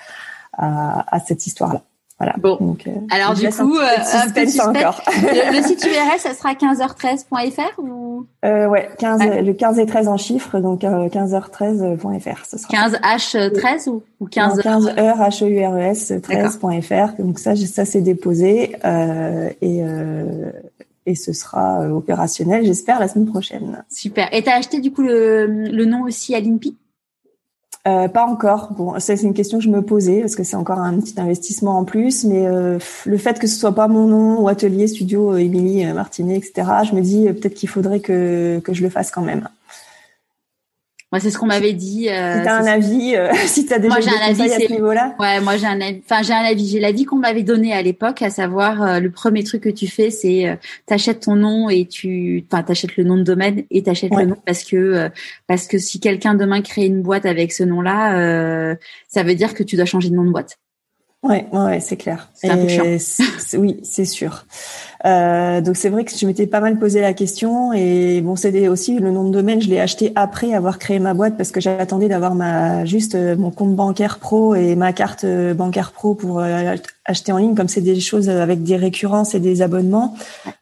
[0.53, 1.83] à, à cette histoire-là.
[2.19, 2.35] Voilà.
[2.37, 2.57] Bon.
[2.61, 5.03] Donc, euh, Alors du coup, un, euh, un peu encore.
[5.23, 8.27] le, le, site URL, ça sera 15h13.fr ou?
[8.45, 12.45] Euh, Ouais, 15, le 15 et 13 en chiffres, donc 15h13.fr.
[12.45, 12.89] Ce sera.
[12.89, 17.23] 15H13 ou, ou 15 15 h H E U R E S 13.fr.
[17.23, 20.51] Donc ça, ça c'est déposé euh, et euh,
[21.09, 23.85] et ce sera opérationnel, j'espère, la semaine prochaine.
[23.91, 24.29] Super.
[24.33, 26.77] Et t'as acheté du coup le, le nom aussi à l'INPI?
[27.89, 28.73] Euh, pas encore.
[28.73, 31.19] Bon, ça c'est une question que je me posais parce que c'est encore un petit
[31.19, 34.89] investissement en plus, mais euh, le fait que ce soit pas mon nom ou atelier
[34.89, 36.69] studio euh, Émilie Martinet, etc.
[36.91, 39.49] Je me dis peut-être qu'il faudrait que que je le fasse quand même.
[41.11, 42.11] Moi, c'est ce qu'on m'avait dit.
[42.11, 44.73] Euh, si t'as un avis, euh, si t'as déjà moi, j'ai un avis, à ce
[44.73, 45.15] niveau-là.
[45.19, 46.03] Ouais, moi j'ai un avis.
[46.05, 46.69] Enfin, j'ai un avis.
[46.69, 49.87] J'ai l'avis qu'on m'avait donné à l'époque, à savoir euh, le premier truc que tu
[49.87, 53.83] fais, c'est euh, t'achètes ton nom et tu, enfin, t'achètes le nom de domaine et
[53.83, 55.09] t'achètes le nom parce que
[55.47, 58.77] parce que si quelqu'un demain crée une boîte avec ce nom-là,
[59.09, 60.59] ça veut dire que tu dois changer de nom de boîte.
[61.23, 62.31] Ouais, ouais, c'est clair.
[62.33, 62.85] C'est un peu chiant.
[63.55, 64.45] oui, c'est sûr.
[65.05, 68.69] Euh, donc c'est vrai que je m'étais pas mal posé la question et bon, c'est
[68.69, 71.61] aussi le nom de domaine, je l'ai acheté après avoir créé ma boîte parce que
[71.61, 76.15] j'attendais d'avoir ma juste euh, mon compte bancaire pro et ma carte euh, bancaire pro
[76.15, 76.43] pour
[77.09, 80.15] acheter en ligne comme c'est des choses avec des récurrences et des abonnements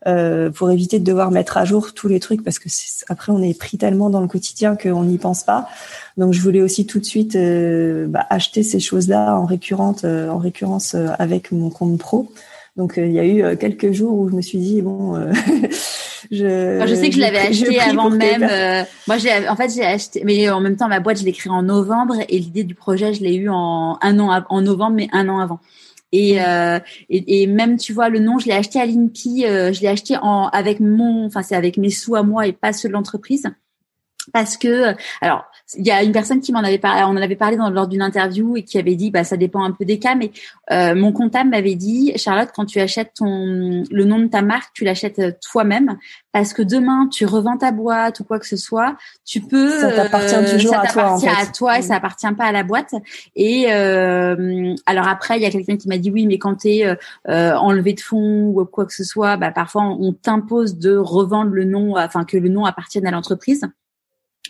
[0.07, 2.69] euh, pour éviter de devoir mettre à jour tous les trucs parce que
[3.09, 5.69] après on est pris tellement dans le quotidien qu'on n'y pense pas.
[6.17, 10.29] Donc je voulais aussi tout de suite euh, bah, acheter ces choses-là en récurrente, euh,
[10.29, 12.31] en récurrence avec mon compte pro.
[12.77, 15.15] Donc il y a eu quelques jours où je me suis dit bon,
[16.31, 18.43] je, je sais que je l'avais acheté avant même.
[19.07, 21.53] moi j'ai en fait j'ai acheté, mais en même temps ma boîte je l'ai créée
[21.53, 25.09] en novembre et l'idée du projet je l'ai eu en un an en novembre mais
[25.13, 25.61] un an avant.
[26.13, 26.79] Et, euh,
[27.11, 29.89] et, et, même tu vois le nom, je l'ai acheté à l'INPI, euh, je l'ai
[29.89, 32.93] acheté en avec mon, enfin c'est avec mes sous à moi et pas ceux de
[32.93, 33.49] l'entreprise
[34.33, 35.45] parce que alors
[35.77, 37.89] il y a une personne qui m'en avait parlé, on en avait parlé dans, lors
[37.89, 40.31] d'une interview et qui avait dit bah ça dépend un peu des cas, mais
[40.71, 44.73] euh, mon comptable m'avait dit Charlotte quand tu achètes ton le nom de ta marque,
[44.75, 45.97] tu l'achètes euh, toi-même
[46.33, 49.91] parce que demain tu revends ta boîte ou quoi que ce soit, tu peux ça
[49.91, 51.29] t'appartient euh, toujours ça à toi en fait.
[51.29, 52.95] à toi et ça appartient pas à la boîte.
[53.35, 56.69] Et euh, alors après il y a quelqu'un qui m'a dit oui mais quand tu
[56.69, 60.97] es euh, enlevé de fonds ou quoi que ce soit, bah parfois on t'impose de
[60.97, 63.63] revendre le nom, enfin que le nom appartienne à l'entreprise.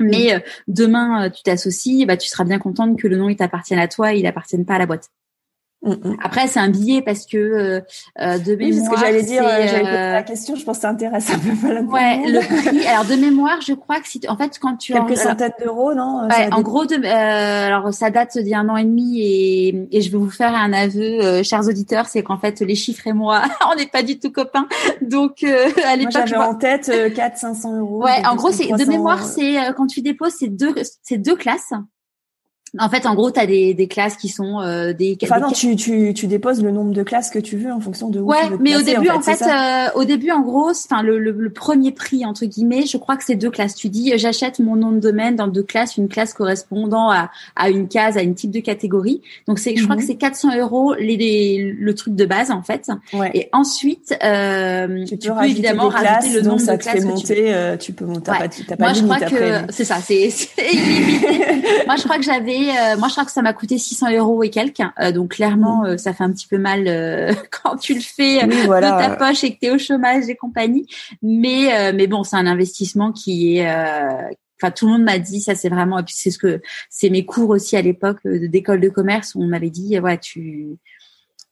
[0.00, 3.36] Mais euh, demain, euh, tu t'associes, bah, tu seras bien contente que le nom il
[3.36, 5.10] t'appartienne à toi, et il appartienne pas à la boîte.
[5.82, 6.16] Mm, mm.
[6.22, 7.80] Après, c'est un billet parce que euh,
[8.20, 8.80] euh de mémoire.
[8.80, 10.56] Oui, ce que j'allais dire, j'allais poser la question.
[10.56, 11.84] Je pense que ça intéresse un peu mal.
[11.86, 12.86] Ouais, le prix.
[12.86, 16.26] Alors de mémoire, je crois que si, en fait, quand tu quelques centaines d'euros, non
[16.28, 19.20] ouais, En gros, de, euh, alors ça date d'il y a un an et demi
[19.20, 23.06] et, et je vais vous faire un aveu, chers auditeurs, c'est qu'en fait les chiffres
[23.06, 24.66] et moi, on n'est pas du tout copains.
[25.02, 28.02] Donc à l'époque, j'avais en tête 4 500 euros.
[28.02, 31.72] Ouais, en gros, c'est de mémoire, c'est quand tu déposes, c'est deux, c'est deux classes.
[32.80, 35.16] En fait, en gros, tu as des, des classes qui sont euh, des.
[35.22, 38.08] Enfin non, tu, tu, tu déposes le nombre de classes que tu veux en fonction
[38.08, 40.40] de où ouais, tu veux mais au début, en en fait, euh, au début, en
[40.40, 43.74] gros, enfin le, le, le premier prix entre guillemets, je crois que c'est deux classes.
[43.74, 47.30] Tu dis, euh, j'achète mon nom de domaine dans deux classes, une classe correspondant à,
[47.56, 49.22] à une case, à une type de catégorie.
[49.48, 50.00] Donc c'est, je crois Mhm.
[50.02, 52.90] que c'est 400 euros les, les- le truc de base en fait.
[53.12, 53.30] Ouais.
[53.34, 56.82] Et ensuite, euh, tu tu, peux, peux évidemment rajouter classes, le nombre ça de te
[56.82, 57.54] classes fait que tu monter.
[57.54, 58.30] euh, tu peux monter.
[58.30, 58.38] Ouais.
[58.38, 61.38] pas, pas Moi, je crois que c'est ça, c'est c'est illimité.
[61.86, 64.42] moi, je crois que j'avais, euh, moi, je crois que ça m'a coûté 600 euros
[64.42, 64.80] et quelques.
[65.00, 68.42] Euh, donc, clairement, euh, ça fait un petit peu mal euh, quand tu le fais
[68.42, 68.92] euh, Oui, de voilà.
[69.08, 70.86] ta poche et que t'es au chômage et compagnie.
[71.22, 73.68] Mais, euh, mais bon, c'est un investissement qui est.
[73.70, 74.28] euh,
[74.62, 75.98] Enfin, tout le monde m'a dit ça, c'est vraiment.
[75.98, 79.34] Et puis c'est ce que c'est mes cours aussi à l'époque euh, d'école de commerce
[79.34, 80.78] où on m'avait dit, ouais, tu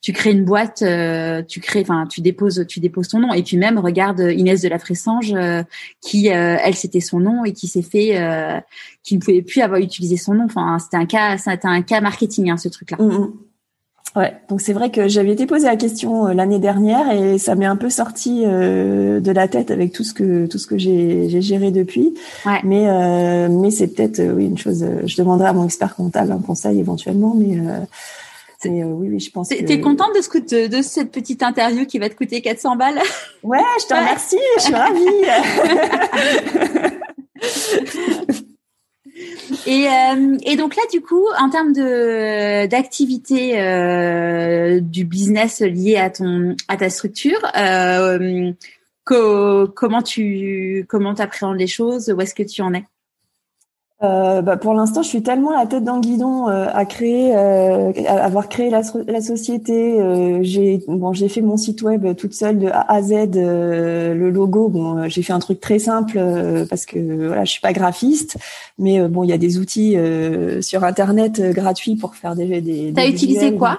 [0.04, 3.32] tu crées une boîte, euh, tu crées, enfin, tu déposes, tu déposes ton nom.
[3.32, 5.62] Et puis même, regarde Inès de la Fressange, euh,
[6.02, 8.60] qui, euh, elle, c'était son nom et qui s'est fait, euh,
[9.02, 10.44] qui ne pouvait plus avoir utilisé son nom.
[10.44, 12.98] Enfin, c'était un cas, c'était un cas marketing, hein, ce truc-là.
[13.00, 13.32] Mm, mm.
[14.14, 17.54] Ouais, donc c'est vrai que j'avais été posé la question euh, l'année dernière et ça
[17.54, 20.76] m'est un peu sorti euh, de la tête avec tout ce que tout ce que
[20.76, 22.14] j'ai géré depuis.
[22.44, 22.60] Ouais.
[22.62, 24.84] Mais euh, mais c'est peut-être oui une chose.
[25.04, 27.58] je demanderai à mon expert comptable un conseil éventuellement, mais
[28.66, 29.48] euh, euh, oui oui je pense.
[29.48, 33.00] T'es que- contente de, ce de cette petite interview qui va te coûter 400 balles?
[33.42, 35.05] Ouais, je te remercie, je suis ravie.
[39.66, 45.96] Et, euh, et donc là, du coup, en termes de d'activité euh, du business lié
[45.96, 48.53] à ton à ta structure, euh,
[49.05, 52.12] co- comment tu comment t'appréhendes les choses?
[52.16, 52.85] Où est-ce que tu en es?
[54.04, 57.34] Euh, bah, pour l'instant, je suis tellement la tête dans le guidon euh, à créer,
[57.34, 59.98] euh, à avoir créé la, so- la société.
[60.00, 63.12] euh, j'ai bon, j'ai fait mon site web toute seule de A à Z.
[63.36, 67.50] euh, le logo, bon, j'ai fait un truc très simple euh, parce que voilà, je
[67.52, 68.36] suis pas graphiste,
[68.78, 72.60] mais bon, il y a des outils euh, sur internet euh, gratuits pour faire des.
[72.60, 73.78] des T'as des utilisé quoi?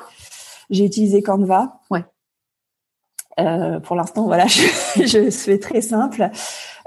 [0.71, 1.79] J'ai utilisé Canva.
[1.91, 2.03] Ouais.
[3.39, 6.29] Euh, pour l'instant, voilà, je, je fais très simple.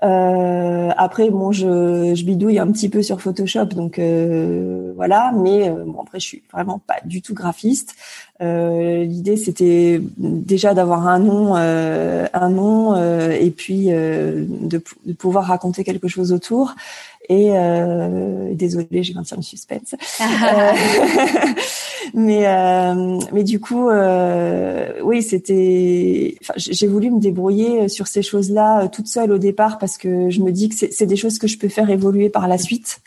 [0.05, 5.33] Euh, après, bon, je, je bidouille un petit peu sur Photoshop, donc euh, voilà.
[5.35, 7.95] Mais euh, bon, après, je suis vraiment pas du tout graphiste.
[8.41, 14.81] Euh, L'idée, c'était déjà d'avoir un nom, euh, un nom, euh, et puis euh, de,
[15.05, 16.75] de pouvoir raconter quelque chose autour.
[17.29, 19.95] Et euh, désolée, j'ai maintiens le suspense.
[22.15, 26.37] Euh, mais euh, mais du coup, euh, oui, c'était.
[26.57, 30.41] J'ai voulu me débrouiller sur ces choses-là euh, toute seule au départ parce que je
[30.41, 33.01] me dis que c'est des choses que je peux faire évoluer par la suite.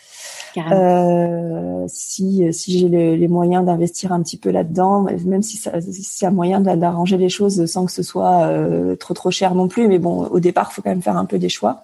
[0.57, 5.79] Euh, si si j'ai le- les moyens d'investir un petit peu là-dedans, même si ça
[5.81, 9.31] s'il y a moyen d'a- d'arranger les choses sans que ce soit euh, trop trop
[9.31, 9.87] cher non plus.
[9.87, 11.83] Mais bon, au départ, il faut quand même faire un peu des choix.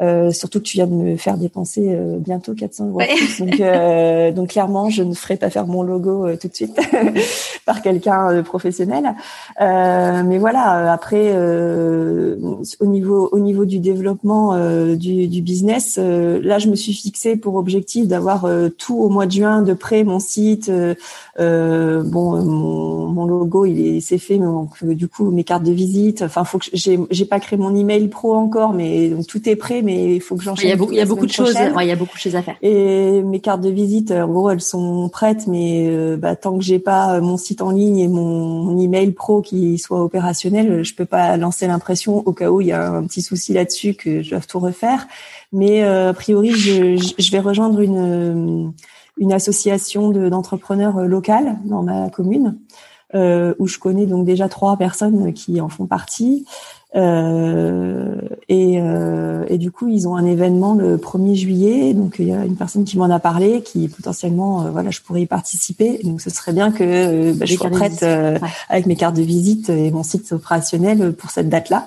[0.00, 2.98] Euh, surtout que tu viens de me faire dépenser euh, bientôt 400 euros.
[2.98, 3.08] Ouais.
[3.38, 6.76] Donc, euh, donc clairement, je ne ferai pas faire mon logo tout de suite
[7.66, 9.14] par quelqu'un de professionnel.
[9.60, 12.36] Euh, mais voilà, après, euh,
[12.80, 16.92] au niveau au niveau du développement euh, du, du business, euh, là, je me suis
[16.92, 20.68] fixé pour objectif d'avoir euh, tout au mois de juin de près, mon site.
[20.68, 20.94] euh,
[21.38, 25.44] euh, bon, euh, mon, mon logo, il est c'est fait, mais donc, du coup, mes
[25.44, 26.22] cartes de visite.
[26.22, 29.56] Enfin, faut que j'ai j'ai pas créé mon email pro encore, mais donc, tout est
[29.56, 30.66] prêt, mais il faut que j'enchaîne.
[30.66, 31.54] Il y a beaucoup, il y a beaucoup de choses.
[31.54, 32.56] Ouais, il y a beaucoup de choses à faire.
[32.62, 36.64] Et mes cartes de visite, en gros, elles sont prêtes, mais euh, bah, tant que
[36.64, 40.94] j'ai pas mon site en ligne et mon, mon email pro qui soit opérationnel, je
[40.94, 44.22] peux pas lancer l'impression au cas où il y a un petit souci là-dessus que
[44.22, 45.06] je dois tout refaire.
[45.52, 48.72] Mais euh, a priori, je, je- vais rejoindre une
[49.18, 52.56] une association de- d'entrepreneurs locales dans ma commune
[53.14, 56.46] euh, où je connais donc déjà trois personnes qui en font partie.
[56.94, 58.16] Euh,
[58.48, 61.94] et, euh, et du coup, ils ont un événement le 1er juillet.
[61.94, 65.00] Donc, il y a une personne qui m'en a parlé, qui potentiellement, euh, voilà, je
[65.02, 66.00] pourrais y participer.
[66.04, 68.48] Donc, ce serait bien que euh, bah, je sois prête euh, Ouais.
[68.70, 71.86] avec mes cartes de visite et mon site opérationnel pour cette date-là.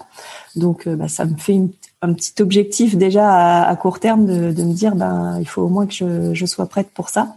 [0.56, 1.70] Donc, euh, bah, ça me fait une-
[2.02, 5.70] un petit objectif déjà à, court terme de, de me dire, ben, il faut au
[5.70, 7.36] moins que je, je sois prête pour ça.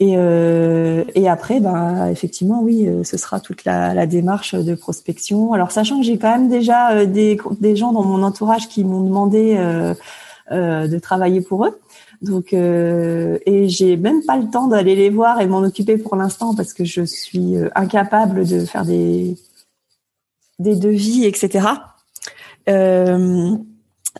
[0.00, 4.74] Et, euh, et après, ben, effectivement, oui, euh, ce sera toute la, la démarche de
[4.74, 5.52] prospection.
[5.52, 8.84] Alors, sachant que j'ai quand même déjà euh, des, des gens dans mon entourage qui
[8.84, 9.94] m'ont demandé euh,
[10.50, 11.78] euh, de travailler pour eux.
[12.20, 16.16] Donc, euh, et j'ai même pas le temps d'aller les voir et m'en occuper pour
[16.16, 19.36] l'instant parce que je suis incapable de faire des
[20.58, 21.66] des devis, etc.
[22.68, 23.56] Euh,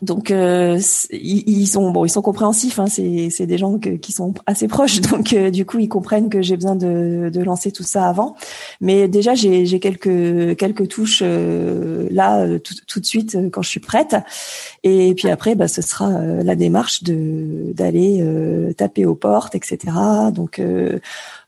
[0.03, 0.79] donc euh,
[1.11, 2.77] ils, sont bon, ils sont compréhensifs.
[2.77, 6.41] Hein, c'est des gens qui sont assez proches, donc euh, du coup ils comprennent que
[6.41, 8.35] j'ai besoin de, de lancer tout ça avant.
[8.81, 13.69] Mais déjà j'ai j'ai quelques quelques touches euh, là tout, tout, de suite quand je
[13.69, 14.15] suis prête.
[14.83, 18.25] Et puis après bah ce sera la démarche de d'aller
[18.77, 19.77] taper aux portes, etc.
[20.33, 20.99] Donc euh,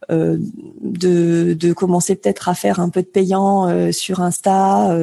[0.10, 4.96] de, de commencer peut-être à faire un peu de payant sur Insta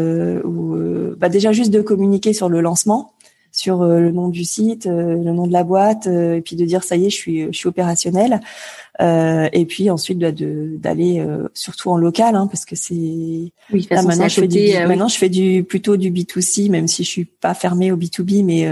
[0.45, 0.77] ou
[1.19, 3.12] bah déjà juste de communiquer sur le lancement
[3.53, 6.57] sur euh, le nom du site, euh, le nom de la boîte, euh, et puis
[6.57, 8.41] de dire ça y est, je suis, je suis opérationnel.
[9.01, 14.29] et puis ensuite bah, de d'aller surtout en local, hein, parce que c'est oui, maintenant
[14.29, 17.55] je fais du, maintenant je fais du plutôt du B2C, même si je suis pas
[17.55, 18.69] fermée au B2B, mais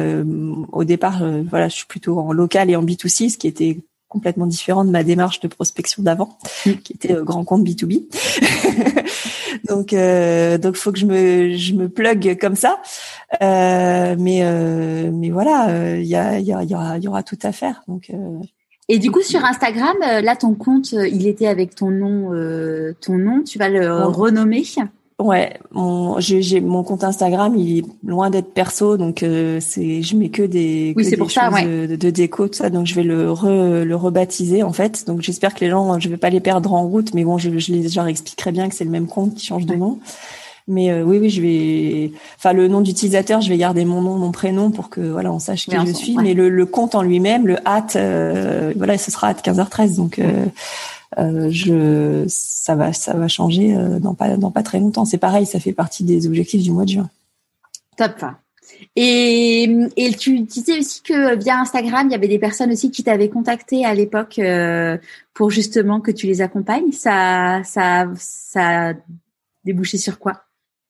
[0.72, 3.78] au départ, voilà, je suis plutôt en local et en B2C, ce qui était
[4.11, 6.37] complètement différent de ma démarche de prospection d'avant,
[6.67, 6.73] mm.
[6.85, 8.03] qui était grand compte B2B.
[9.69, 12.83] donc, euh, donc, faut que je me, je me plug comme ça.
[13.41, 17.39] Euh, mais, euh, mais voilà, il y, a, y, a, y, aura, y aura tout
[17.43, 17.83] à faire.
[17.89, 18.11] Donc.
[18.89, 22.31] Et du coup, sur Instagram, là, ton compte, il était avec ton nom,
[23.01, 23.43] ton nom.
[23.45, 24.65] Tu vas le renommer?
[25.21, 30.16] Ouais, mon j'ai mon compte Instagram, il est loin d'être perso, donc euh, c'est je
[30.16, 33.03] mets que des, oui, c'est pour ça, de, de, déco tout ça, donc je vais
[33.03, 35.07] le re, le rebaptiser en fait.
[35.07, 37.59] Donc j'espère que les gens, je vais pas les perdre en route, mais bon, je,
[37.59, 39.99] je les leur expliquerai bien que c'est le même compte qui change de nom.
[40.71, 44.16] Mais euh, oui, oui, je vais, enfin le nom d'utilisateur, je vais garder mon nom,
[44.16, 46.16] mon prénom pour que voilà, on sache qui je suis.
[46.16, 50.18] Mais le, le, compte en lui-même, le hâte, euh, voilà, ce sera hâte 15h13, donc.
[50.18, 50.47] Euh,
[51.17, 55.05] je, ça va, ça va changer euh, dans pas, dans pas très longtemps.
[55.05, 57.11] C'est pareil, ça fait partie des objectifs du mois de juin.
[57.97, 58.25] Top.
[58.97, 59.65] Et,
[59.97, 63.29] et tu disais aussi que via Instagram, il y avait des personnes aussi qui t'avaient
[63.29, 64.97] contacté à l'époque euh,
[65.35, 66.93] pour justement que tu les accompagnes.
[66.93, 68.95] Ça, ça, ça a
[69.65, 70.45] débouché sur quoi?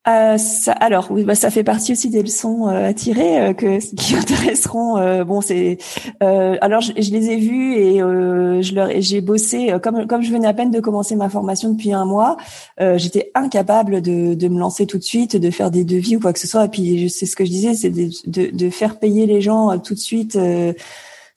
[0.07, 3.53] Euh, ça, alors oui, bah, ça fait partie aussi des leçons euh, à tirer euh,
[3.53, 4.97] que qui intéresseront.
[4.97, 5.77] Euh, bon, c'est
[6.19, 10.47] alors je, je, les ai vus et je leur j'ai bossé comme comme je venais
[10.47, 12.37] à peine de commencer ma formation depuis un mois,
[12.79, 16.33] j'étais incapable de, de me lancer tout de suite, de faire des devis ou quoi
[16.33, 16.65] que ce soit.
[16.65, 19.77] Et puis c'est ce que je disais, c'est de, de, de, faire payer les gens
[19.79, 20.37] tout de suite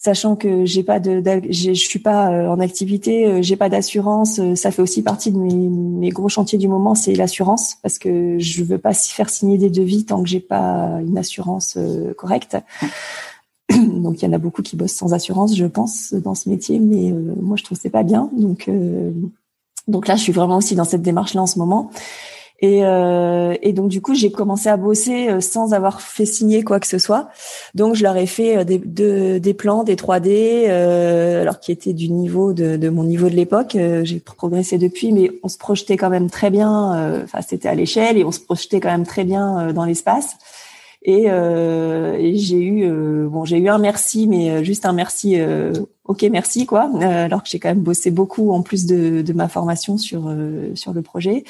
[0.05, 4.38] sachant que j'ai pas de, je suis pas euh, en activité, euh, j'ai pas d'assurance.
[4.38, 8.38] Euh, ça fait aussi partie de mes, gros chantiers du moment, c'est l'assurance parce que
[8.38, 11.78] je veux pas faire signer des devis tant que j'ai pas une assurance
[12.18, 12.59] correcte.
[13.70, 16.78] Donc il y en a beaucoup qui bossent sans assurance, je pense, dans ce métier,
[16.78, 18.28] mais moi je trouve c'est pas bien.
[18.36, 18.68] Donc
[19.88, 21.90] donc là, je suis vraiment aussi dans cette démarche-là en ce moment.
[22.64, 26.64] Et, euh, et, donc du coup, j'ai commencé à bosser euh, sans avoir fait signer
[26.64, 27.28] quoi que ce soit.
[27.74, 31.92] Donc je leur ai fait euh, des, des plans, des 3D, euh, alors qui étaient
[31.92, 33.76] du niveau de, de mon niveau de l'époque.
[33.76, 37.22] Euh, j'ai progressé depuis, mais on se projetait quand même très bien.
[37.24, 40.36] Enfin, c'était à l'échelle et on se projetait quand même très bien dans l'espace.
[41.02, 42.88] Et, et j'ai eu
[43.28, 45.36] bon, j'ai eu un merci, mais juste un merci.
[46.06, 46.88] ok, merci quoi.
[47.02, 50.34] alors que j'ai quand même bossé beaucoup en plus de, de ma formation sur
[50.74, 51.44] sur le projet.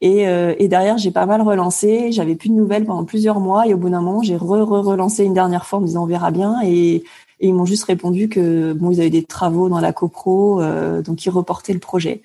[0.00, 2.12] Et, euh, et derrière, j'ai pas mal relancé.
[2.12, 3.66] J'avais plus de nouvelles pendant plusieurs mois.
[3.66, 6.30] Et au bout d'un moment, j'ai re-relancé une dernière fois en me disant on verra
[6.30, 6.60] bien.
[6.64, 7.04] Et,
[7.40, 11.02] et ils m'ont juste répondu que bon, ils avaient des travaux dans la copro, euh,
[11.02, 12.22] donc ils reportaient le projet.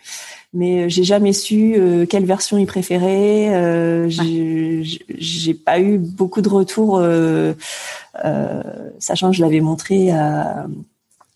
[0.53, 3.53] Mais euh, j'ai jamais su euh, quelle version ils préféraient.
[3.53, 7.53] Euh, j'ai pas eu beaucoup de retours, euh,
[8.99, 10.11] sachant que je l'avais montré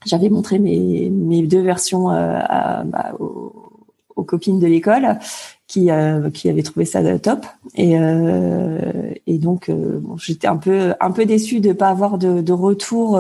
[0.05, 3.71] j'avais montré mes, mes deux versions à, bah, aux,
[4.15, 5.17] aux, copines de l'école
[5.67, 7.45] qui euh, qui avait trouvé ça top
[7.75, 8.79] et euh,
[9.25, 12.53] et donc euh, bon, j'étais un peu un peu déçue de pas avoir de, de
[12.53, 13.19] retour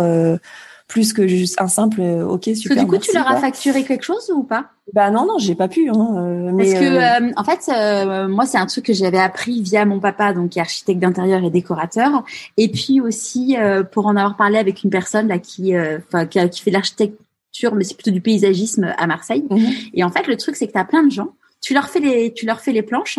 [0.87, 2.53] plus que juste un simple ok super.
[2.53, 4.67] Parce que du coup tu leur as facturé quelque chose ou pas?
[4.93, 5.89] Bah non non j'ai pas pu.
[5.89, 9.99] Hein, mais Parce que en fait moi c'est un truc que j'avais appris via mon
[9.99, 12.23] papa donc qui est architecte d'intérieur et décorateur
[12.57, 13.57] et puis aussi
[13.91, 17.83] pour en avoir parlé avec une personne là qui enfin qui, qui, fait l'architecture mais
[17.83, 19.65] c'est plutôt du paysagisme à Marseille mhm.
[19.95, 21.29] et en fait le truc c'est que tu as plein de gens
[21.65, 23.17] tu leur fais les, tu leur fais les planches,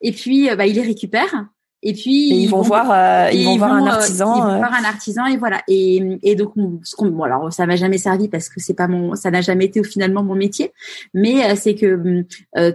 [0.00, 1.46] et puis euh, bah, ils les récupèrent.
[1.86, 4.34] Et puis ils, vont, voir, euh, ils vont voir un artisan.
[4.36, 5.60] ils vont voir un artisan et voilà.
[5.68, 8.88] Et, et donc ce qu'on, bon alors ça m'a jamais servi parce que c'est pas
[8.88, 10.72] mon, ça n'a jamais été finalement mon métier.
[11.12, 12.24] Mais euh, c'est que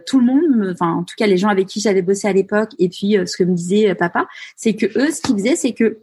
[0.05, 2.69] tout le monde, enfin en tout cas les gens avec qui j'avais bossé à l'époque
[2.77, 5.99] et puis ce que me disait papa, c'est que eux ce qu'ils faisaient c'est que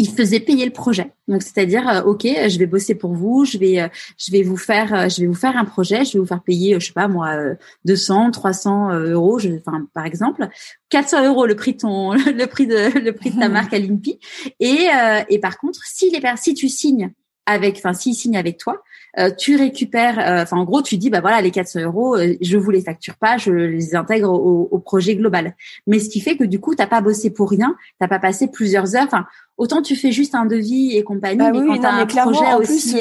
[0.00, 1.12] il faisait payer le projet.
[1.28, 4.56] Donc c'est-à-dire euh, OK, je vais bosser pour vous, je vais euh, je vais vous
[4.56, 6.92] faire euh, je vais vous faire un projet, je vais vous faire payer je sais
[6.94, 7.36] pas moi
[7.84, 10.48] 200, 300 euros, je, enfin par exemple
[10.88, 13.78] 400 euros le prix de ton le prix de le prix de ta marque à
[13.78, 14.18] l'INPI
[14.58, 14.88] et
[15.28, 17.12] et par contre si les si tu signes
[17.50, 18.82] avec, enfin, s'ils signent avec toi,
[19.18, 22.34] euh, tu récupères, euh, enfin, en gros, tu dis, bah voilà, les 400 euros, euh,
[22.40, 25.56] je vous les facture pas, je les intègre au, au projet global.
[25.86, 28.48] Mais ce qui fait que du coup, t'as pas bossé pour rien, t'as pas passé
[28.48, 29.06] plusieurs heures.
[29.06, 29.26] Enfin,
[29.56, 32.98] autant tu fais juste un devis et compagnie, bah mais quand t'as un projet aussi.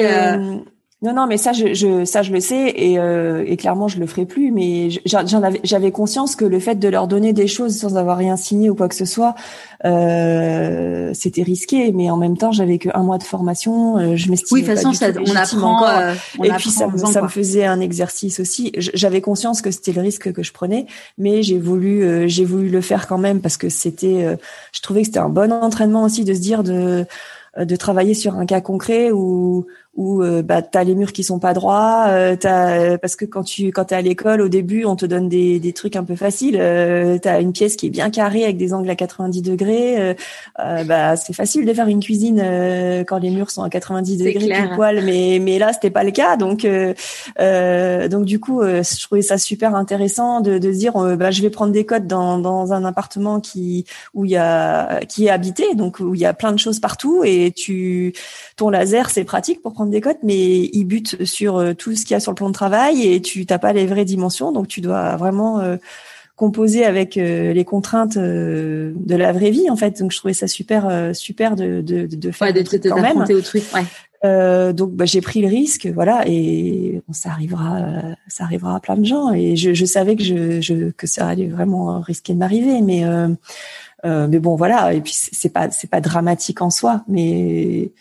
[1.01, 4.01] Non, non, mais ça, je, je, ça, je le sais et, euh, et clairement, je
[4.01, 4.51] le ferai plus.
[4.51, 8.17] Mais j'en avais, j'avais conscience que le fait de leur donner des choses sans avoir
[8.17, 9.33] rien signé ou quoi que ce soit,
[9.85, 11.93] euh, c'était risqué.
[11.93, 13.97] Mais en même temps, j'avais que un mois de formation.
[13.97, 15.75] Euh, je m'estime oui, de toute façon, ça, on apprend.
[15.77, 15.87] Encore.
[15.87, 18.73] Euh, et puis ça, ça me faisait un exercice aussi.
[18.75, 20.85] J'avais conscience que c'était le risque que je prenais,
[21.17, 24.37] mais j'ai voulu, euh, j'ai voulu le faire quand même parce que c'était,
[24.73, 27.05] je trouvais que c'était un bon entraînement aussi de se dire de
[27.57, 29.65] de travailler sur un cas concret où
[29.95, 33.43] où euh, bah t'as les murs qui sont pas droits, euh, t'as parce que quand
[33.43, 36.15] tu quand t'es à l'école au début on te donne des, des trucs un peu
[36.15, 39.99] faciles, euh, t'as une pièce qui est bien carrée avec des angles à 90 degrés,
[39.99, 40.13] euh,
[40.59, 42.39] euh, bah c'est facile de faire une cuisine
[43.07, 46.11] quand les murs sont à 90 degrés pile poil, mais mais là c'était pas le
[46.11, 51.41] cas donc donc du coup je trouvais ça super intéressant de, de dire bah je
[51.41, 55.29] vais prendre des codes dans dans un appartement qui où il y a qui est
[55.29, 58.13] habité donc où il y a plein de choses partout et tu
[58.59, 62.03] ton laser c'est pratique pour prendre des cotes, mais il bute sur euh, tout ce
[62.03, 64.51] qu'il y a sur le plan de travail et tu n'as pas les vraies dimensions,
[64.51, 65.77] donc tu dois vraiment euh,
[66.35, 70.01] composer avec euh, les contraintes de la vraie vie en fait.
[70.01, 73.21] Donc je trouvais ça super super de de, de faire des trucs quand même.
[73.21, 74.73] Au truc, ouais.
[74.73, 77.77] donc bah, j'ai pris le risque, voilà, et ça arrivera,
[78.27, 79.31] ça arrivera à plein de gens.
[79.33, 83.05] Et je, je savais que je, je, que ça allait vraiment risquer de m'arriver, mais
[84.03, 84.93] mais bon voilà.
[84.93, 87.91] Et puis c'est pas c'est pas dramatique en soi, mais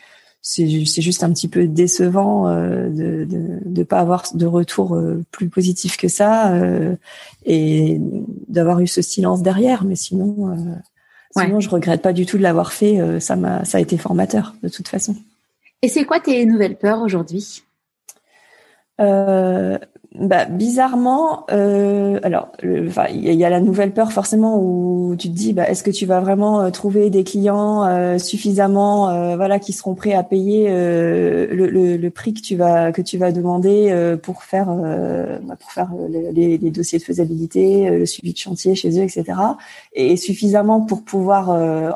[0.40, 0.66] c'est
[1.02, 3.26] juste un petit peu décevant euh, de
[3.66, 6.94] ne pas avoir de retour euh, plus positif que ça euh,
[7.44, 7.98] et
[8.48, 9.84] d'avoir eu ce silence derrière.
[9.84, 10.56] Mais sinon,
[11.36, 13.20] sinon je regrette pas du tout de l'avoir fait.
[13.20, 15.16] ça m'a ça a été formateur de toute façon.
[15.82, 17.62] Et c'est quoi tes nouvelles peurs aujourd'hui?
[20.14, 25.52] Bah, bizarrement, euh, alors, il y, a la nouvelle peur forcément où tu te dis,
[25.52, 29.74] bah, est-ce que tu vas vraiment euh, trouver des clients euh, suffisamment, euh, voilà, qui
[29.74, 34.16] seront prêts à payer le, le, le, prix que tu vas que tu vas demander
[34.22, 38.98] pour faire bah, pour faire les, les, dossiers de faisabilité, le suivi de chantier chez
[38.98, 39.24] eux, etc.
[39.92, 41.50] Et, suffisamment pour pouvoir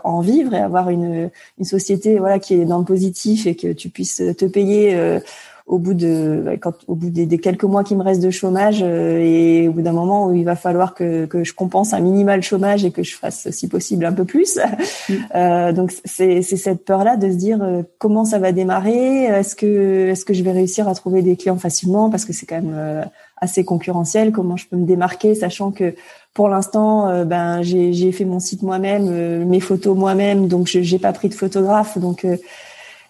[0.05, 3.73] en vivre et avoir une une société, voilà, qui est dans le positif et que
[3.73, 5.21] tu puisses te payer
[5.67, 9.19] au bout de quand au bout des, quelques mois qui me restent de chômage euh,
[9.21, 12.43] et au bout d'un moment où il va falloir que, que je compense un minimal
[12.43, 14.59] chômage et que je fasse si possible un peu plus.
[15.09, 15.15] Mm.
[15.35, 19.25] euh, donc c'est c'est cette peur là de se dire euh, comment ça va démarrer?
[19.25, 22.11] Est-ce que est-ce que je vais réussir à trouver des clients facilement?
[22.11, 23.03] Parce que c'est quand même euh,
[23.37, 24.33] assez concurrentiel.
[24.33, 25.95] Comment je peux me démarquer sachant que
[26.35, 30.99] pour l'instant, ben j'ai, j'ai fait mon site moi-même, mes photos moi-même, donc je j'ai
[30.99, 32.25] pas pris de photographe, donc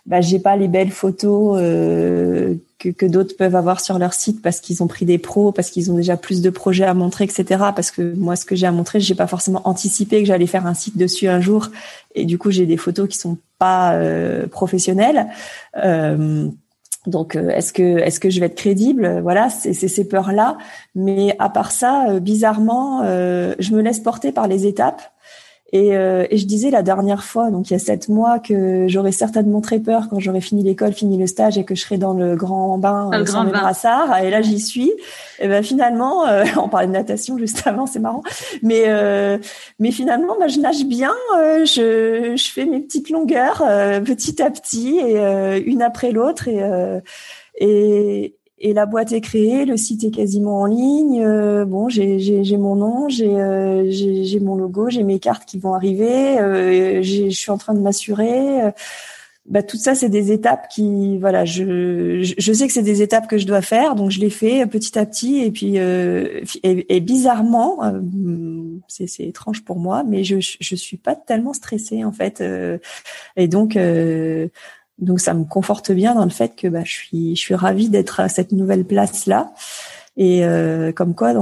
[0.07, 4.43] bah, j'ai pas les belles photos euh, que, que d'autres peuvent avoir sur leur site
[4.43, 7.25] parce qu'ils ont pris des pros, parce qu'ils ont déjà plus de projets à montrer,
[7.25, 7.45] etc.
[7.75, 10.67] Parce que moi, ce que j'ai à montrer, j'ai pas forcément anticipé que j'allais faire
[10.67, 11.69] un site dessus un jour,
[12.17, 15.29] et du coup, j'ai des photos qui sont pas euh, professionnelles.
[15.85, 16.49] Euh,
[17.07, 19.21] donc, euh, est-ce que est-ce que je vais être crédible?
[19.23, 20.59] Voilà, c'est ces peurs là.
[20.97, 25.12] Mais à part ça, euh, bizarrement, je me laisse porter par les étapes.
[25.73, 28.87] Et, euh, et, je disais la dernière fois, donc il y a sept mois, que
[28.89, 31.97] j'aurais certainement très peur quand j'aurais fini l'école, fini le stage et que je serais
[31.97, 34.19] dans le grand bain le sans grand brassard.
[34.23, 34.93] Et là, j'y suis.
[35.41, 38.23] Et ben finalement, euh, on parlait de natation juste avant, c'est marrant.
[38.63, 39.39] Mais euh,
[39.79, 41.15] mais finalement, ben, je nage bien.
[41.39, 43.63] Euh, je, je fais mes petites longueurs
[44.05, 46.61] petit à petit et une après l'autre et
[47.59, 51.21] et et la boîte est créée, le site est quasiment en ligne.
[51.21, 56.39] Euh, bon, j'ai mon nom, euh, j'ai mon logo, j'ai mes cartes qui vont arriver.
[56.39, 58.73] Euh, je suis en train de m'assurer.
[59.47, 63.27] Bah, tout ça, c'est des étapes qui, voilà, je, je sais que c'est des étapes
[63.27, 65.43] que je dois faire, donc je les fais petit à petit.
[65.43, 65.77] Et puis,
[66.63, 67.81] et, bizarrement,
[68.87, 72.41] c'est étrange pour moi, mais je je suis pas tellement stressée en fait.
[73.37, 73.77] et donc
[74.99, 77.89] donc ça me conforte bien dans le fait que bah, je suis je suis ravie
[77.89, 79.53] d'être à cette nouvelle place là.
[80.17, 81.33] Et euh, comme quoi,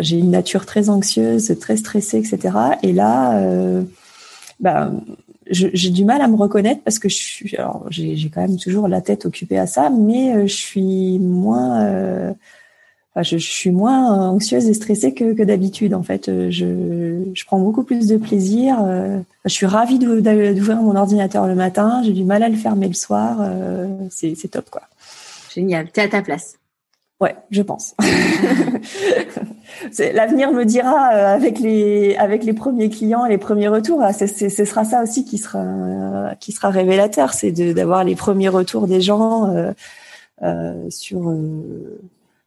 [0.00, 2.56] j'ai une nature très anxieuse, très stressée, etc.
[2.82, 3.82] Et là, euh,
[4.60, 4.92] bah,
[5.48, 8.86] j'ai du mal à me reconnaître parce que je suis, alors j'ai quand même toujours
[8.86, 12.34] la tête occupée à ça, mais euh, je suis moins
[13.16, 15.94] euh, je, suis moins anxieuse et stressée que, que d'habitude.
[15.94, 18.76] En fait, euh, je, je, prends beaucoup plus de plaisir.
[18.82, 22.02] Euh, je suis ravie d'ouvrir mon ordinateur le matin.
[22.04, 23.38] J'ai du mal à le fermer le soir.
[23.40, 24.82] Euh, c'est top, quoi.
[25.54, 25.90] Génial.
[25.90, 26.58] T'es à ta place.
[27.22, 27.94] Ouais, je pense.
[29.98, 34.02] L'avenir me dira euh, avec les avec les premiers clients, les premiers retours.
[34.02, 38.88] Ah, ce sera ça aussi qui sera qui sera révélateur, c'est d'avoir les premiers retours
[38.88, 39.72] des gens euh,
[40.42, 42.00] euh, sur euh,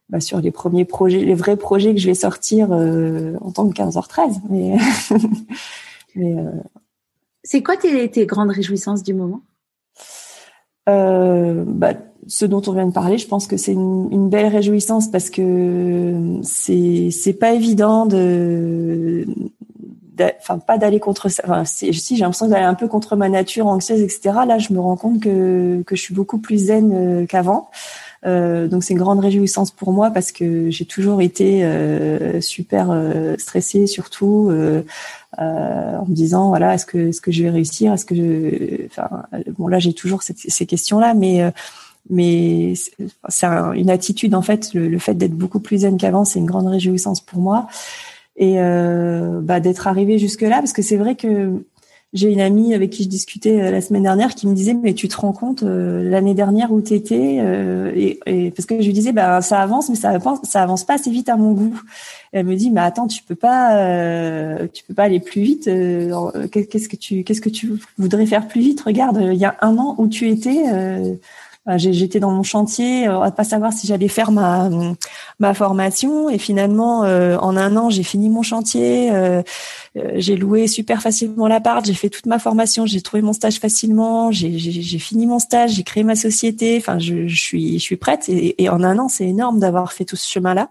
[0.08, 3.68] bah, sur les premiers projets, les vrais projets que je vais sortir euh, en tant
[3.68, 4.40] que 15h13.
[4.50, 4.76] Mais,
[6.14, 6.36] mais
[7.42, 9.42] c'est quoi tes, tes grandes réjouissances du moment?
[10.86, 11.94] Bah,
[12.28, 15.30] ce dont on vient de parler, je pense que c'est une, une, belle réjouissance parce
[15.30, 19.26] que c'est c'est pas évident de,
[20.38, 21.42] enfin pas d'aller contre ça.
[21.44, 24.38] Enfin, si j'ai l'impression d'aller un peu contre ma nature anxieuse, etc.
[24.46, 27.70] Là, je me rends compte que que je suis beaucoup plus zen euh, qu'avant.
[28.26, 32.90] Euh, donc c'est une grande réjouissance pour moi parce que j'ai toujours été euh, super
[32.90, 34.50] euh, stressée, surtout
[35.38, 38.88] en me disant voilà est-ce que est-ce que je vais réussir, est-ce que
[39.58, 41.52] bon là j'ai toujours ces questions là, mais
[42.08, 42.74] mais
[43.28, 46.68] c'est une attitude en fait le, fait d'être beaucoup plus zen qu'avant c'est une grande
[46.68, 47.68] réjouissance pour moi.
[48.38, 51.62] Et bah, d'être arrivé jusque là parce que c'est vrai que
[52.16, 54.94] j'ai une amie avec qui je discutais euh, la semaine dernière qui me disait mais
[54.94, 58.80] tu te rends compte euh, l'année dernière où tu étais euh, et, et, parce que
[58.80, 61.36] je lui disais bah ça avance mais ça avance ça avance pas assez vite à
[61.36, 61.78] mon goût.
[62.32, 65.64] Elle me dit mais attends tu peux pas euh, tu peux pas aller plus vite
[65.64, 68.80] qu'est-ce que tu qu'est-ce que tu voudrais faire plus vite?
[68.80, 70.64] Regarde il y a un an où tu étais
[71.74, 74.70] J'étais dans mon chantier, euh, à pas savoir si j'allais faire ma
[75.40, 76.30] ma formation.
[76.30, 79.42] Et finalement euh, en un an j'ai fini mon chantier, euh,
[80.14, 84.30] j'ai loué super facilement l'appart, j'ai fait toute ma formation, j'ai trouvé mon stage facilement,
[84.30, 88.28] j'ai fini mon stage, j'ai créé ma société, enfin je, je, suis je suis prête.
[88.28, 90.70] Et, et en un an c'est énorme d'avoir fait tout ce chemin là.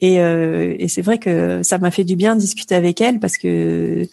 [0.00, 3.38] Et, et c'est vrai que ça m'a fait du bien de discuter avec elle parce
[3.38, 4.06] que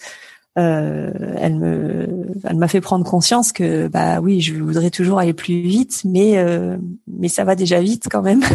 [0.58, 2.08] euh, elle me,
[2.44, 6.38] elle m'a fait prendre conscience que bah oui, je voudrais toujours aller plus vite, mais
[6.38, 6.78] euh,
[7.08, 8.42] mais ça va déjà vite quand même.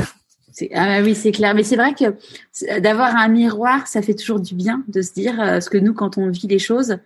[0.75, 1.55] Ah oui, c'est clair.
[1.55, 5.41] Mais c'est vrai que d'avoir un miroir, ça fait toujours du bien de se dire
[5.41, 6.99] euh, ce que nous, quand on vit les choses,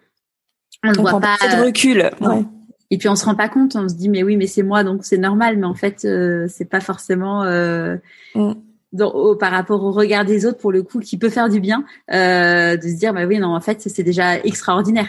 [0.82, 2.10] on ne voit pas de recul.
[2.22, 2.44] Ouais.
[2.90, 3.76] Et puis on se rend pas compte.
[3.76, 5.58] On se dit mais oui, mais c'est moi, donc c'est normal.
[5.58, 7.42] Mais en fait, euh, c'est pas forcément.
[8.96, 12.76] Par rapport au regard des autres, pour le coup, qui peut faire du bien, euh,
[12.76, 15.08] de se dire, bah oui, non, en fait, c'est déjà extraordinaire.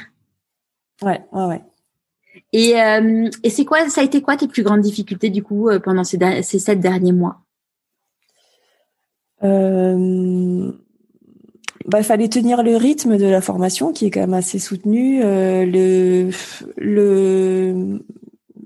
[1.01, 1.61] Ouais, ouais, ouais.
[2.53, 5.69] Et, euh, et c'est quoi, ça a été quoi tes plus grandes difficultés du coup
[5.69, 7.41] euh, pendant ces, ces sept derniers mois?
[9.43, 10.71] Euh,
[11.85, 15.21] bah, il fallait tenir le rythme de la formation qui est quand même assez soutenu.
[15.23, 16.29] Euh, le,
[16.77, 17.99] le,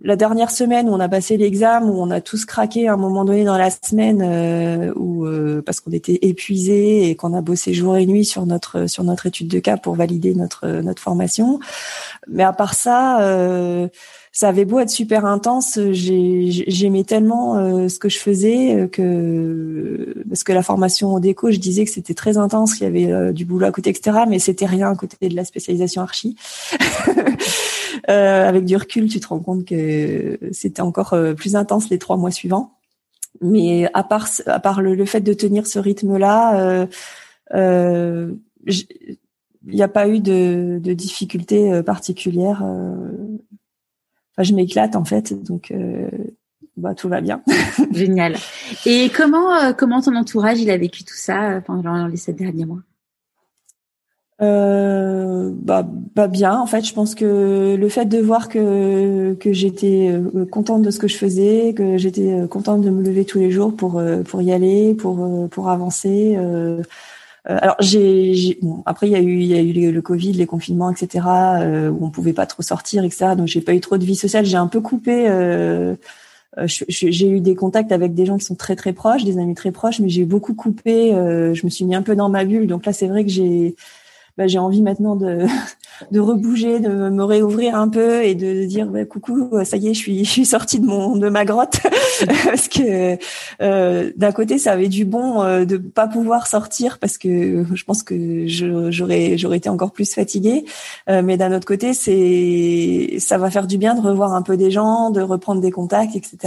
[0.08, 2.98] la dernière semaine où on a passé l'examen, où on a tous craqué à un
[2.98, 7.42] moment donné dans la semaine, euh, où, euh, parce qu'on était épuisés et qu'on a
[7.42, 11.02] bossé jour et nuit sur notre sur notre étude de cas pour valider notre notre
[11.02, 11.60] formation.
[12.30, 13.90] Mais à part ça, euh,
[14.32, 17.56] ça avait beau être super intense, j'aimais tellement
[17.90, 22.14] ce que je faisais que parce que la formation au déco, je disais que c'était
[22.14, 24.20] très intense, qu'il y avait du boulot à côté, etc.
[24.30, 26.38] Mais c'était rien à côté de la spécialisation archi.
[28.10, 32.00] Euh, avec du recul, tu te rends compte que c'était encore euh, plus intense les
[32.00, 32.74] trois mois suivants.
[33.42, 36.88] Mais à part, à part le, fait de tenir ce rythme-là,
[37.54, 38.34] euh,
[38.66, 39.18] il
[39.64, 42.64] n'y a pas eu de, de difficultés particulières.
[42.64, 45.72] Enfin, je m'éclate en fait, donc
[46.78, 47.44] bah, tout va bien.
[47.92, 48.38] Génial.
[48.88, 52.82] Et comment comment ton entourage il a vécu tout ça pendant les sept derniers mois?
[54.40, 55.84] Euh, bah,
[56.16, 60.46] bah bien en fait je pense que le fait de voir que que j'étais euh,
[60.46, 63.50] contente de ce que je faisais que j'étais euh, contente de me lever tous les
[63.50, 66.84] jours pour euh, pour y aller pour pour avancer euh,
[67.46, 70.46] alors j'ai bon, après il y a eu il y a eu le, Covid les
[70.46, 71.26] confinements etc
[71.92, 74.46] où on pouvait pas trop sortir etc donc j'ai pas eu trop de vie sociale
[74.46, 75.28] j'ai un peu coupé
[76.68, 79.72] j'ai eu des contacts avec des gens qui sont très très proches, des amis très
[79.72, 81.12] proches, mais j'ai beaucoup coupé.
[81.12, 82.66] je me suis mis un peu dans ma bulle.
[82.66, 83.76] Donc là, c'est vrai que j'ai
[84.38, 85.46] bah, j'ai envie maintenant de,
[86.12, 89.94] de rebouger, de me réouvrir un peu et de dire bah, coucou, ça y est,
[89.94, 91.80] je suis, je suis sortie de mon de ma grotte
[92.46, 93.18] parce que
[93.62, 97.84] euh, d'un côté ça avait du bon euh, de pas pouvoir sortir parce que je
[97.84, 100.66] pense que j'aurais j'aurais été encore plus fatiguée,
[101.10, 104.58] euh, mais d'un autre côté c'est ça va faire du bien de revoir un peu
[104.58, 106.38] des gens, de reprendre des contacts, etc.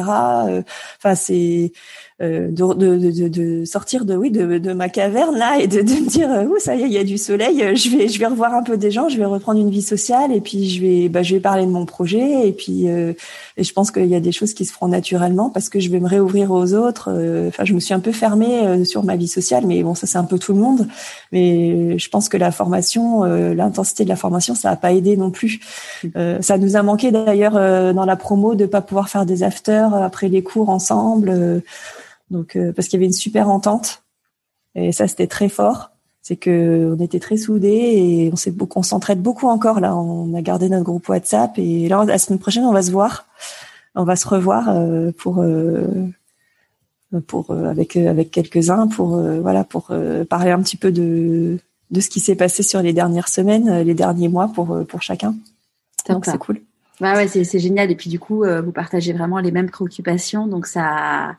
[0.49, 0.63] Euh,
[0.99, 1.73] enfin c'est
[2.23, 5.81] euh, de, de, de, de, sortir de oui de, de ma caverne là et de,
[5.81, 8.19] de me dire oh ça y est il y a du soleil je vais je
[8.19, 10.83] vais revoir un peu des gens je vais reprendre une vie sociale et puis je
[10.83, 13.15] vais bah, je vais parler de mon projet et puis euh,
[13.57, 15.89] et je pense qu'il y a des choses qui se feront naturellement parce que je
[15.89, 17.09] vais me réouvrir aux autres
[17.49, 20.19] enfin je me suis un peu fermée sur ma vie sociale mais bon ça c'est
[20.19, 20.89] un peu tout le monde
[21.33, 25.31] mais je pense que la formation l'intensité de la formation ça a pas aidé non
[25.31, 25.61] plus.
[26.15, 27.55] Ça nous a manqué d'ailleurs
[27.95, 31.63] dans la promo de pas pouvoir faire des afters après les cours ensemble
[32.31, 34.03] Donc parce qu'il y avait une super entente
[34.75, 35.91] et ça c'était très fort.
[36.23, 39.97] C'est que on était très soudés et on s'est beaucoup, on s'entraide beaucoup encore là.
[39.97, 43.27] On a gardé notre groupe WhatsApp et là la semaine prochaine on va se voir,
[43.95, 44.73] on va se revoir
[45.19, 45.45] pour
[47.27, 49.91] pour avec avec quelques uns pour voilà pour
[50.29, 51.59] parler un petit peu de
[51.91, 55.35] de ce qui s'est passé sur les dernières semaines, les derniers mois pour pour chacun.
[56.09, 56.61] Donc c'est cool.
[57.01, 57.91] Bah ouais, c'est génial.
[57.91, 61.37] Et puis du coup, euh, vous partagez vraiment les mêmes préoccupations, donc ça.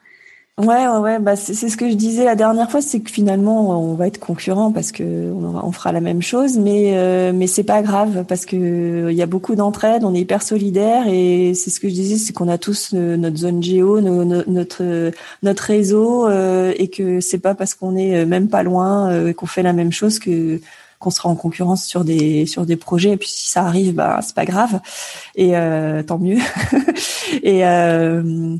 [0.58, 1.18] Ouais, ouais.
[1.20, 4.20] Bah c'est ce que je disais la dernière fois, c'est que finalement on va être
[4.20, 8.26] concurrents parce que on, on fera la même chose, mais euh, mais c'est pas grave
[8.28, 11.89] parce que il y a beaucoup d'entraide, on est hyper solidaires et c'est ce que
[11.89, 17.22] je disais, c'est qu'on a tous euh, notre zone géo, notre notre réseau et que
[17.22, 20.60] c'est pas parce qu'on est même pas loin et qu'on fait la même chose que
[21.02, 23.12] qu'on sera en concurrence sur des sur des projets.
[23.12, 24.80] Et puis si ça arrive, bah c'est pas grave.
[25.36, 26.38] Et euh, tant mieux.
[27.43, 28.56] et euh,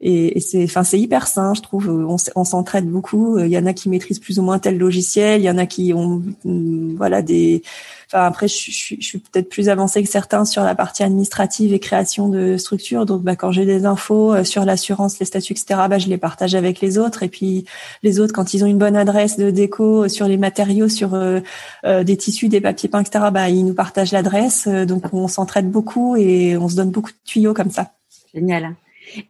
[0.00, 3.66] et, c'est enfin c'est hyper sain je trouve on, on s'entraide beaucoup il y en
[3.66, 7.22] a qui maîtrisent plus ou moins tel logiciel il y en a qui ont voilà
[7.22, 7.62] des
[8.08, 11.72] Enfin après, je, je, je suis peut-être plus avancée que certains sur la partie administrative
[11.72, 13.04] et création de structures.
[13.04, 16.18] Donc, bah, quand j'ai des infos euh, sur l'assurance, les statuts, etc., bah, je les
[16.18, 17.24] partage avec les autres.
[17.24, 17.64] Et puis
[18.04, 21.14] les autres, quand ils ont une bonne adresse de déco euh, sur les matériaux, sur
[21.14, 21.40] euh,
[21.82, 24.68] des tissus, des papiers peints, etc., bah, ils nous partagent l'adresse.
[24.68, 27.92] donc, on s'entraide beaucoup et on se donne beaucoup de tuyaux comme ça.
[28.32, 28.76] Génial.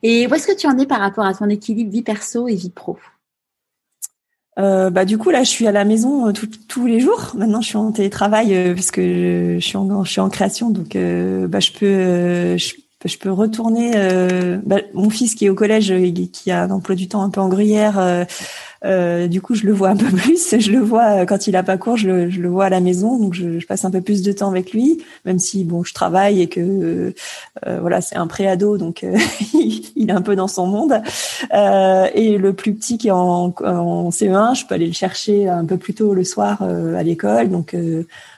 [0.02, 2.54] Et où est-ce que tu en es par rapport à ton équilibre vie perso et
[2.54, 2.98] vie pro?
[4.58, 6.32] Euh, bah du coup là je suis à la maison euh,
[6.68, 7.32] tous les jours.
[7.36, 10.70] Maintenant je suis en télétravail euh, parce que je, suis en je suis en création
[10.70, 12.74] donc euh, bah je peux je,
[13.04, 13.92] je, peux retourner
[14.64, 15.92] bah, mon fils qui est au collège
[16.32, 18.26] qui a un emploi du temps un peu en gruyère
[18.86, 20.58] euh, du coup, je le vois un peu plus.
[20.58, 22.70] Je le vois euh, quand il a pas cours, je le, je le vois à
[22.70, 25.64] la maison, donc je, je, passe un peu plus de temps avec lui, même si
[25.64, 27.12] bon, je travaille et que
[27.66, 29.04] euh, voilà, c'est un préado, donc
[29.54, 31.02] il est un peu dans son monde.
[31.52, 35.64] et le plus petit qui est en, en, CE1, je peux aller le chercher un
[35.64, 37.74] peu plus tôt le soir à l'école, donc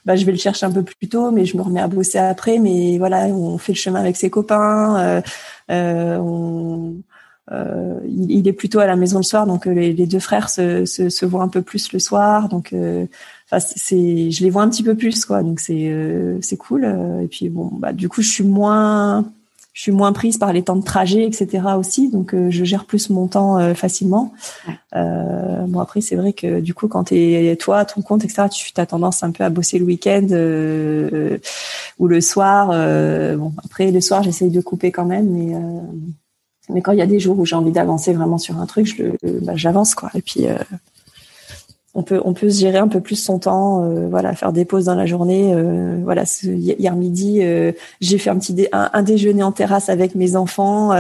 [0.05, 2.19] bah, je vais le chercher un peu plus tôt, mais je me remets à bosser
[2.19, 2.59] après.
[2.59, 5.23] Mais voilà, on fait le chemin avec ses copains.
[5.69, 6.95] on,
[7.53, 10.85] euh, il, est plutôt à la maison le soir, donc euh, les, deux frères se,
[10.85, 12.49] se, se, voient un peu plus le soir.
[12.49, 13.07] Donc, euh,
[13.47, 15.43] enfin, c'est, je les vois un petit peu plus, quoi.
[15.43, 15.91] Donc c'est
[16.43, 16.85] c'est cool.
[17.23, 19.25] Et puis bon, bah du coup, je suis moins
[19.73, 21.63] je suis moins prise par les temps de trajet, etc.
[21.79, 24.35] aussi, donc je gère plus mon temps facilement.
[24.97, 28.49] Euh, bon après c'est vrai que du coup quand t'es toi ton compte, etc.
[28.51, 30.27] Tu as tendance un peu à bosser le week-end
[31.99, 32.69] ou le soir.
[33.37, 35.55] bon après le soir j'essaye de couper quand même, mais
[36.69, 39.03] mais quand il y a des jours où j'ai envie d'avancer vraiment sur un truc,
[39.43, 40.11] bah, j'avance quoi.
[40.15, 40.47] Et puis
[42.13, 44.85] euh, on peut se gérer un peu plus son temps, euh, voilà, faire des pauses
[44.85, 45.53] dans la journée.
[45.55, 47.43] Euh, voilà, hier midi,
[48.01, 50.91] j'ai fait un petit un, déjeuner en terrasse avec mes enfants.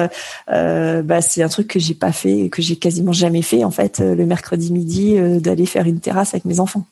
[0.49, 4.01] bah c'est un truc que j'ai pas fait, que j'ai quasiment jamais fait en fait.
[4.01, 6.87] le mercredi midi, d'aller faire une terrasse avec mes enfants.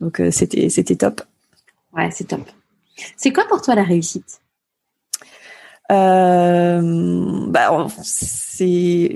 [0.00, 1.22] Donc c'était c'était top.
[1.96, 2.42] Ouais, c'est top.
[3.16, 4.40] C'est quoi pour toi la réussite?
[5.88, 9.14] Bah, c'est.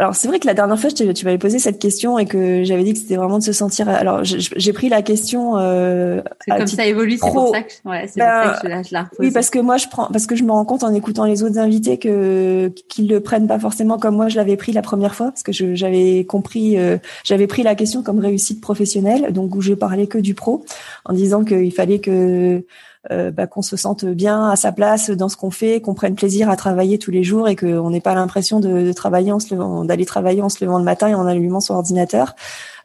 [0.00, 2.84] Alors, c'est vrai que la dernière fois, tu m'avais posé cette question et que j'avais
[2.84, 3.88] dit que c'était vraiment de se sentir.
[3.88, 5.58] Alors j'ai pris la question.
[5.58, 9.02] Euh, comme ça évolue, c'est pour ça que, ouais, c'est pour ça que je, la
[9.02, 9.18] repose.
[9.18, 11.42] Oui, parce que moi je prends, parce que je me rends compte en écoutant les
[11.42, 15.16] autres invités que qu'ils le prennent pas forcément comme moi je l'avais pris la première
[15.16, 19.60] fois, parce que j'avais compris, euh, j'avais pris la question comme réussite professionnelle, donc où
[19.60, 20.64] je parlais que du pro,
[21.06, 22.60] en disant qu'il fallait que euh,
[23.10, 26.50] bah, qu'on se sente bien à sa place dans ce qu'on fait, qu'on prenne plaisir
[26.50, 29.84] à travailler tous les jours et qu'on n'ait pas l'impression de, travailler en se levant,
[29.84, 32.34] d'aller travailler en se levant le matin et en allumant son ordinateur.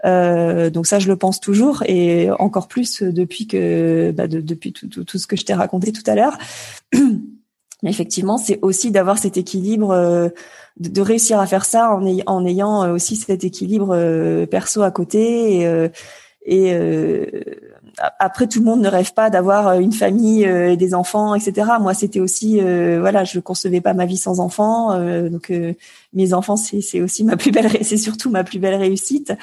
[0.06, 4.88] Euh, donc ça, je le pense toujours et encore plus depuis que bah, depuis tout,
[4.88, 6.38] tout, ce que je t'ai raconté tout à l'heure.
[7.84, 10.30] Mais effectivement, c'est aussi d'avoir cet équilibre, euh,
[10.78, 15.90] de, réussir à faire ça en, en ayant aussi cet équilibre perso à côté et,
[16.46, 16.74] et
[18.20, 21.36] après, tout le monde ne rêve pas d'avoir euh, une famille euh, et des enfants,
[21.36, 21.68] etc.
[21.80, 24.98] Moi, c'était aussi, euh, voilà, je concevais pas ma vie sans enfants.
[25.30, 25.52] donc,
[26.14, 29.34] mes enfants, c'est aussi ma plus belle, c'est surtout ma plus belle réussite,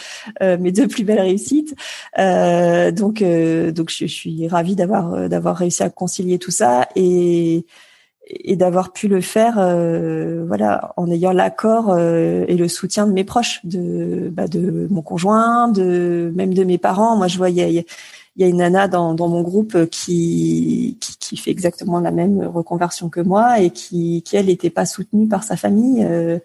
[0.41, 1.75] mes deux plus belles réussites.
[2.17, 7.65] donc, donc, je, suis ravie d'avoir d'avoir réussi à concilier tout ça et
[8.27, 9.55] et d'avoir pu le faire,
[10.47, 15.69] voilà, en ayant l'accord et le soutien de mes proches, de bah, de mon conjoint,
[15.69, 17.17] de même de mes parents.
[17.17, 17.85] Moi, je voyais
[18.37, 22.01] il y a une nana dans, dans mon groupe euh, qui, qui, qui fait exactement
[22.01, 26.05] la même reconversion que moi et qui, qui elle n'était pas soutenue par sa famille
[26.05, 26.39] euh,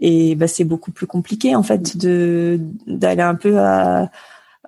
[0.00, 4.10] et bah, c'est beaucoup plus compliqué en fait de d'aller un peu à,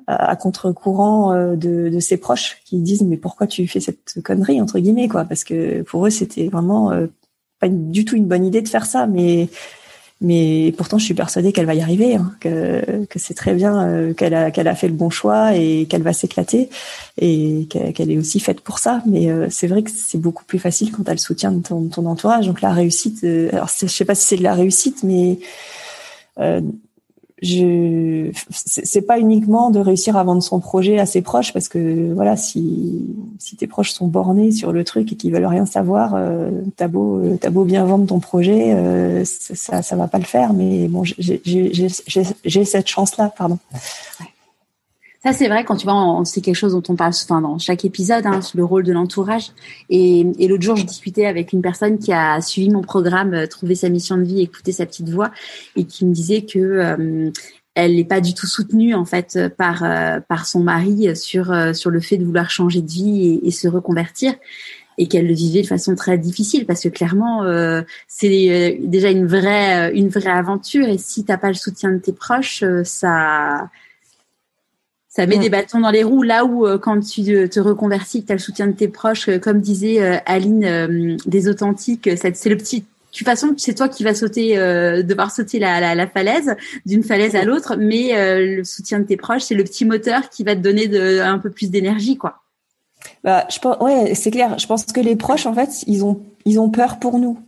[0.07, 4.61] à contre-courant euh, de, de ses proches qui disent mais pourquoi tu fais cette connerie
[4.61, 5.25] entre guillemets quoi?
[5.25, 6.91] Parce que pour eux c'était vraiment
[7.61, 9.49] pas du tout une bonne idée de faire ça mais
[10.23, 14.15] Mais pourtant, je suis persuadée qu'elle va y arriver, hein, que, c'est très bien, euh,
[14.15, 16.71] qu'elle a, qu'elle a fait le bon choix et qu'elle va s'éclater
[17.21, 19.03] et qu'elle est aussi faite pour ça.
[19.05, 21.61] Mais euh, c'est vrai que c'est beaucoup plus facile quand tu as le soutien de
[21.61, 22.47] ton, ton entourage.
[22.47, 25.41] Donc la réussite, euh, alors je sais pas si c'est de la réussite, mais
[27.43, 32.13] je c'est pas uniquement de réussir à vendre son projet à ses proches parce que
[32.15, 33.05] voilà si
[33.39, 36.87] si tes proches sont bornés sur le truc et qu'ils veulent rien savoir euh, t'as
[36.87, 40.87] beau t'as beau bien vendre ton projet euh, ça ça va pas le faire mais
[40.87, 43.59] bon j'ai cette chance là pardon
[45.25, 47.85] ça, c'est vrai quand tu vois, c'est quelque chose dont on parle enfin, dans chaque
[47.85, 49.53] épisode, hein, le rôle de l'entourage.
[49.89, 53.47] Et, et l'autre jour, je discutais avec une personne qui a suivi mon programme, euh,
[53.47, 55.31] trouver sa mission de vie, écouter sa petite voix,
[55.77, 57.31] et qui me disait que euh,
[57.75, 61.91] elle n'est pas du tout soutenue en fait par euh, par son mari sur sur
[61.91, 64.35] le fait de vouloir changer de vie et, et se reconvertir
[64.99, 67.47] et qu'elle le vivait de façon très difficile parce que clairement
[68.09, 72.13] c'est déjà une vraie une vraie aventure et si t'as pas le soutien de tes
[72.13, 73.71] proches ça
[75.15, 78.29] ça met des bâtons dans les roues là où euh, quand tu te reconvertis, que
[78.29, 82.47] tu as le soutien de tes proches, euh, comme disait euh, Aline des authentiques, c'est
[82.47, 86.57] le petit de toute façon, c'est toi qui vas sauter, devoir sauter la, la, falaise
[86.87, 90.45] d'une falaise à l'autre, mais le soutien de tes proches, c'est le petit moteur qui
[90.45, 92.41] va te donner de, un peu plus d'énergie, quoi.
[93.23, 94.59] Bah, je pense, ouais, c'est clair.
[94.59, 97.39] Je pense que les proches, en fait, ils ont, ils ont peur pour nous.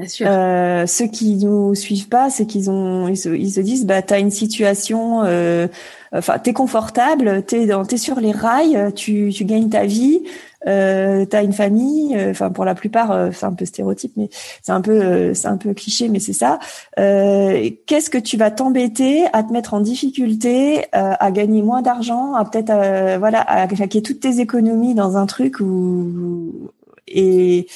[0.00, 4.02] Euh, ceux qui nous suivent pas, c'est qu'ils ont, ils se, ils se, disent, bah,
[4.02, 5.68] t'as une situation, euh,
[6.12, 10.22] enfin, t'es confortable, t'es dans, t'es sur les rails, tu, tu gagnes ta vie,
[10.66, 14.30] euh, t'as une famille, euh, enfin, pour la plupart, euh, c'est un peu stéréotype, mais
[14.62, 16.58] c'est un peu, c'est un peu cliché, mais c'est ça.
[16.96, 22.44] Qu'est-ce que tu vas t'embêter à te mettre en difficulté, à gagner moins d'argent, à
[22.44, 26.70] peut-être, voilà, à claquer toutes tes économies dans un truc où
[27.06, 27.66] et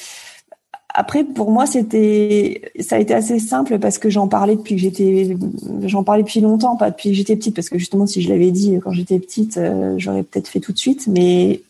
[0.93, 4.81] après, pour moi, c'était, ça a été assez simple parce que j'en parlais depuis que
[4.81, 5.37] j'étais,
[5.83, 8.51] j'en parlais depuis longtemps, pas depuis que j'étais petite, parce que justement, si je l'avais
[8.51, 11.61] dit quand j'étais petite, euh, j'aurais peut-être fait tout de suite, mais,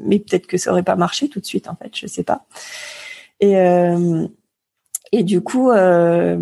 [0.00, 2.44] mais peut-être que ça aurait pas marché tout de suite, en fait, je sais pas.
[3.40, 4.26] Et, euh,
[5.16, 6.36] et du coup, euh,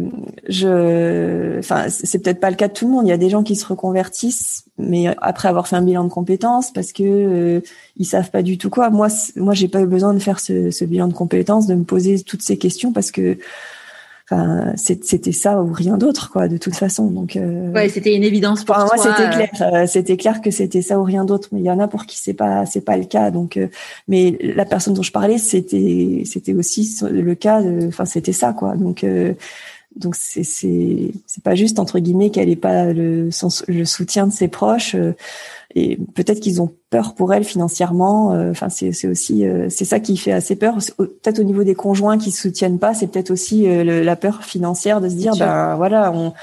[0.49, 3.07] je, enfin, c'est peut-être pas le cas de tout le monde.
[3.07, 6.09] Il y a des gens qui se reconvertissent, mais après avoir fait un bilan de
[6.09, 7.61] compétences, parce que euh,
[7.99, 8.89] ils savent pas du tout quoi.
[8.89, 11.85] Moi, moi, j'ai pas eu besoin de faire ce, ce bilan de compétences, de me
[11.85, 13.37] poser toutes ces questions, parce que
[14.77, 17.07] c'était ça ou rien d'autre, quoi, de toute façon.
[17.07, 18.91] Donc, euh, ouais, c'était une évidence pour moi.
[18.97, 19.31] C'était euh.
[19.31, 21.49] clair, euh, c'était clair que c'était ça ou rien d'autre.
[21.53, 23.31] Mais il y en a pour qui c'est pas, c'est pas le cas.
[23.31, 23.59] Donc,
[24.09, 27.63] mais la personne dont je parlais, c'était, c'était aussi le cas.
[27.87, 28.77] Enfin, c'était ça, quoi.
[28.77, 29.05] Donc,
[29.97, 33.31] donc c'est c'est c'est pas juste entre guillemets qu'elle ait pas le
[33.69, 34.97] le soutien de ses proches
[35.75, 38.35] et peut-être qu'ils ont peur pour elle financièrement.
[38.35, 40.77] Euh, enfin, c'est c'est aussi euh, c'est ça qui fait assez peur.
[40.99, 44.43] Peut-être au niveau des conjoints qui se soutiennent pas, c'est peut-être aussi euh, la peur
[44.45, 46.35] financière de se dire ben voilà on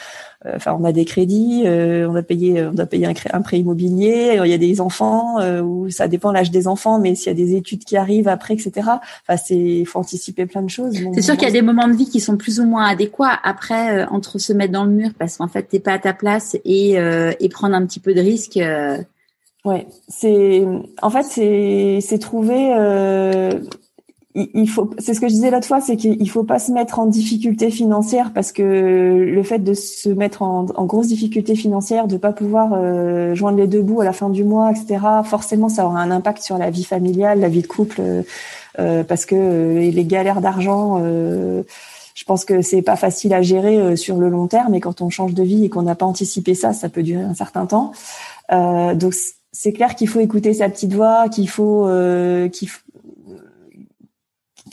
[0.46, 4.40] enfin on a des crédits, on a payé on a payé un, un, prêt immobilier,
[4.44, 7.34] il y a des enfants ou ça dépend l'âge des enfants, mais s'il y a
[7.34, 8.72] des études qui arrivent après, etc.
[8.78, 10.96] Enfin c'est faut anticiper plein de choses.
[11.14, 13.38] c'est sûr qu'il y a des moments de vie qui sont plus ou moins adéquats.
[13.44, 16.56] Après entre se mettre dans le mur parce qu'en fait t'es pas à ta place
[16.64, 16.98] et
[17.40, 18.60] et prendre un petit peu de risque.
[19.66, 20.66] Ouais, c'est
[21.02, 23.60] en fait c'est c'est trouver euh,
[24.36, 26.99] il, faut c'est ce que je disais l'autre fois c'est qu'il faut pas se mettre
[26.99, 28.61] en difficulté financière parce que
[29.27, 33.57] le fait de se mettre en, en grosse difficulté financière de pas pouvoir euh, joindre
[33.57, 36.59] les deux bouts à la fin du mois etc forcément ça aura un impact sur
[36.59, 38.01] la vie familiale la vie de couple
[38.77, 44.17] euh, parce que les galères d'argent je pense que c'est pas facile à gérer sur
[44.17, 46.73] le long terme et quand on change de vie et qu'on n'a pas anticipé ça
[46.73, 47.93] ça peut durer un certain temps.
[48.51, 49.13] Donc
[49.51, 52.69] c'est clair qu'il faut écouter sa petite voix, qu'il faut euh, qu'il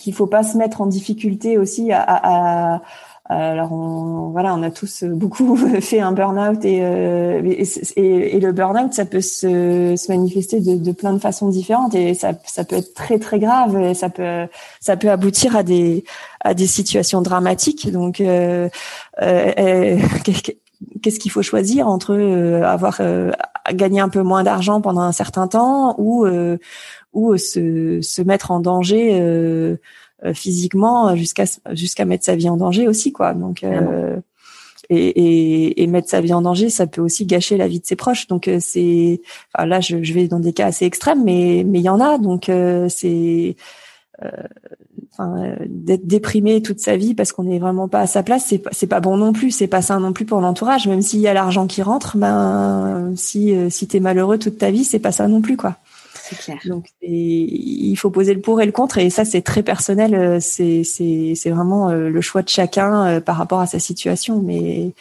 [0.06, 2.80] qu'il faut pas se mettre en difficulté aussi à, à,
[3.28, 8.52] alors on, voilà, on a tous beaucoup fait un burn-out et, euh, et, et, le
[8.52, 12.62] burn-out, ça peut se, se manifester de, de, plein de façons différentes et ça, ça
[12.62, 14.46] peut être très très grave et ça peut
[14.78, 16.04] ça peut aboutir à des
[16.40, 17.90] à des situations dramatiques.
[17.90, 18.68] Donc euh,
[19.20, 19.98] euh
[21.02, 23.32] qu'est-ce qu'il faut choisir entre euh, avoir euh,
[23.72, 26.58] gagné un peu moins d'argent pendant un certain temps ou euh,
[27.16, 29.76] ou se, se mettre en danger
[30.34, 33.64] physiquement jusqu'à jusqu'à mettre sa vie en danger aussi quoi donc
[34.88, 37.86] et, et, et, mettre sa vie en danger, ça peut aussi gâcher la vie de
[37.86, 38.28] ses proches.
[38.28, 39.20] Donc c'est,
[39.52, 42.00] enfin, là, je, je, vais dans des cas assez extrêmes, mais mais il y en
[42.00, 42.18] a.
[42.18, 42.50] Donc
[42.88, 43.56] c'est
[45.68, 48.86] d'être déprimé toute sa vie parce qu'on n'est vraiment pas à sa place, c'est c'est
[48.86, 50.86] pas bon non plus, c'est pas ça non plus pour l'entourage.
[50.86, 54.70] Même s'il y a l'argent qui rentre, ben si euh, si t'es malheureux toute ta
[54.70, 55.76] vie, c'est pas ça non plus quoi.
[56.28, 56.58] C'est clair.
[56.64, 60.40] Donc il faut poser le pour et le contre et ça c'est très personnel.
[60.40, 64.92] C'est c'est c'est vraiment le choix de chacun par rapport à sa situation, mais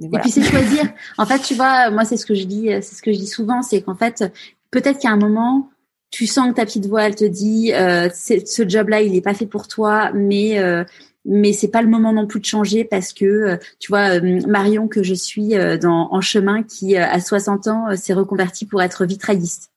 [0.00, 0.92] et puis c'est choisir.
[1.18, 3.26] En fait, tu vois, moi c'est ce que je dis, c'est ce que je dis
[3.26, 4.24] souvent, c'est qu'en fait,
[4.70, 5.70] peut-être qu'à un moment,
[6.10, 9.34] tu sens que ta petite voix, elle te dit, euh, ce job-là, il n'est pas
[9.34, 10.84] fait pour toi, mais euh,
[11.24, 14.40] mais c'est pas le moment non plus de changer parce que euh, tu vois euh,
[14.46, 19.04] Marion que je suis dans en chemin qui à 60 ans s'est reconvertie pour être
[19.04, 19.72] vitrailliste.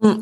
[0.00, 0.12] Mm.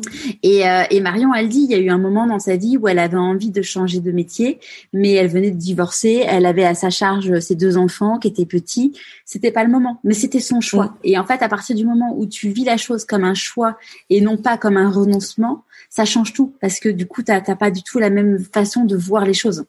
[0.41, 2.77] Et, euh, et, Marion, elle dit, il y a eu un moment dans sa vie
[2.77, 4.59] où elle avait envie de changer de métier,
[4.91, 8.45] mais elle venait de divorcer, elle avait à sa charge ses deux enfants qui étaient
[8.45, 8.93] petits.
[9.25, 10.85] C'était pas le moment, mais c'était son choix.
[10.85, 10.97] Mm.
[11.03, 13.77] Et en fait, à partir du moment où tu vis la chose comme un choix
[14.09, 17.71] et non pas comme un renoncement, ça change tout parce que du coup, t'as pas
[17.71, 19.65] du tout la même façon de voir les choses.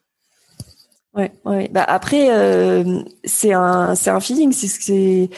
[1.15, 1.69] Ouais, ouais.
[1.73, 4.53] Bah après, euh, c'est un, c'est un feeling.
[4.53, 5.31] C'est, c'est,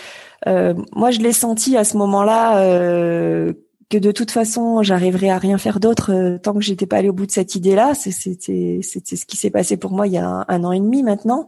[0.46, 3.52] euh, moi, je l'ai senti à ce moment-là.
[3.91, 7.09] Que de toute façon j'arriverais à rien faire d'autre euh, tant que j'étais pas allée
[7.09, 7.95] au bout de cette idée-là.
[7.95, 11.47] C'était ce qui s'est passé pour moi il y a un, an et demi maintenant.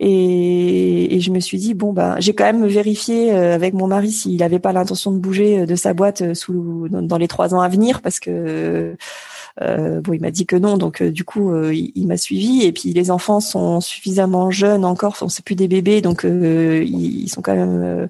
[0.00, 4.10] Et, je me suis dit bon bah j'ai quand même vérifié euh, avec mon mari
[4.10, 7.68] s'il avait pas l'intention de bouger euh, de sa boîte dans, les trois ans à
[7.68, 8.96] venir parce que
[9.60, 12.92] euh, bon il m'a dit que non donc du coup il, m'a suivi et puis
[12.92, 17.42] les enfants sont suffisamment jeunes encore sont c'est plus des bébés donc ils, ils, sont
[17.42, 18.08] quand même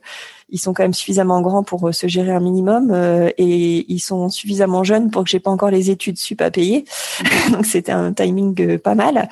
[0.52, 4.00] ils sont quand même suffisamment grands pour euh, se gérer un minimum euh, et ils
[4.00, 6.84] sont suffisamment jeunes pour que j'ai pas encore les études sup à payer.
[7.50, 9.28] Donc c'était un timing euh, pas mal.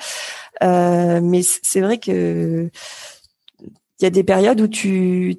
[0.61, 2.69] mais c'est vrai que
[3.99, 5.37] il y a des périodes où tu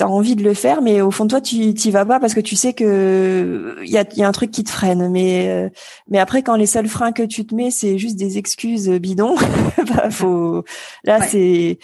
[0.00, 2.34] as envie de le faire, mais au fond de toi, tu t'y vas pas parce
[2.34, 5.10] que tu sais que il y a, y a un truc qui te freine.
[5.10, 5.70] Mais
[6.08, 9.36] mais après, quand les seuls freins que tu te mets, c'est juste des excuses bidons,
[9.94, 10.64] bah, faut
[11.04, 11.78] là c'est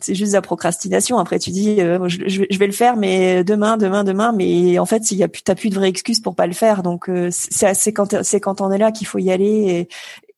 [0.00, 1.18] c'est juste la procrastination.
[1.18, 4.32] Après, tu dis, euh, je, je, vais le faire, mais demain, demain, demain.
[4.32, 6.52] Mais en fait, il y a plus, t'as plus de vraie excuse pour pas le
[6.52, 6.82] faire.
[6.82, 9.48] Donc, euh, c'est quand c'est quand on est là qu'il faut y aller.
[9.48, 9.88] Et,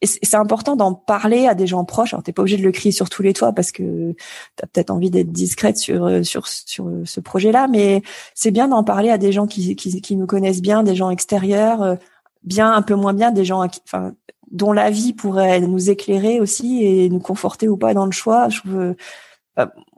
[0.04, 2.12] c'est important d'en parler à des gens proches.
[2.12, 4.16] Alors, t'es pas obligé de le crier sur tous les toits parce que
[4.56, 7.68] t'as peut-être envie d'être discrète sur euh, sur sur ce projet-là.
[7.68, 8.02] Mais
[8.34, 11.98] c'est bien d'en parler à des gens qui, qui nous connaissent bien, des gens extérieurs,
[12.42, 14.12] bien un peu moins bien, des gens, enfin
[14.52, 18.48] dont la vie pourrait nous éclairer aussi et nous conforter ou pas dans le choix.
[18.50, 18.94] Je veux euh,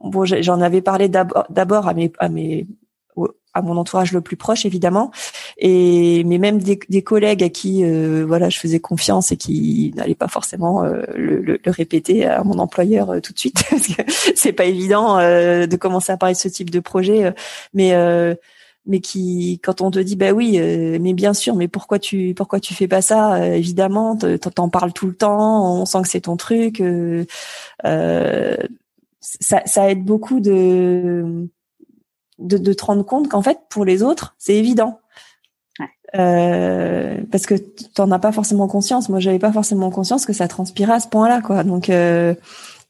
[0.03, 2.67] bon, j'en avais parlé d'abord à mes, à mes,
[3.55, 5.13] à mon entourage le plus proche évidemment,
[5.59, 9.93] et mais même des, des collègues à qui euh, voilà je faisais confiance et qui
[9.97, 14.03] n'allaient pas forcément euh, le, le, répéter à mon employeur tout de suite parce que
[14.35, 17.33] c'est pas évident de commencer à parler de ce type de projet,
[17.73, 17.95] mais
[18.87, 20.59] mais qui quand on te dit bah oui
[21.01, 25.07] mais bien sûr mais pourquoi tu pourquoi tu fais pas ça évidemment t'en parles tout
[25.07, 28.57] le temps on sent que c'est ton truc euh,
[29.25, 31.49] ça, ça aide beaucoup de,
[32.39, 35.01] de, de te rendre compte qu'en fait, pour les autres, c'est évident.
[36.17, 37.55] Euh, parce que
[37.95, 39.09] t'en as pas forcément conscience.
[39.09, 41.65] Moi, j'avais pas forcément conscience que ça transpirait à ce point-là, quoi.
[41.65, 42.35] Donc, euh,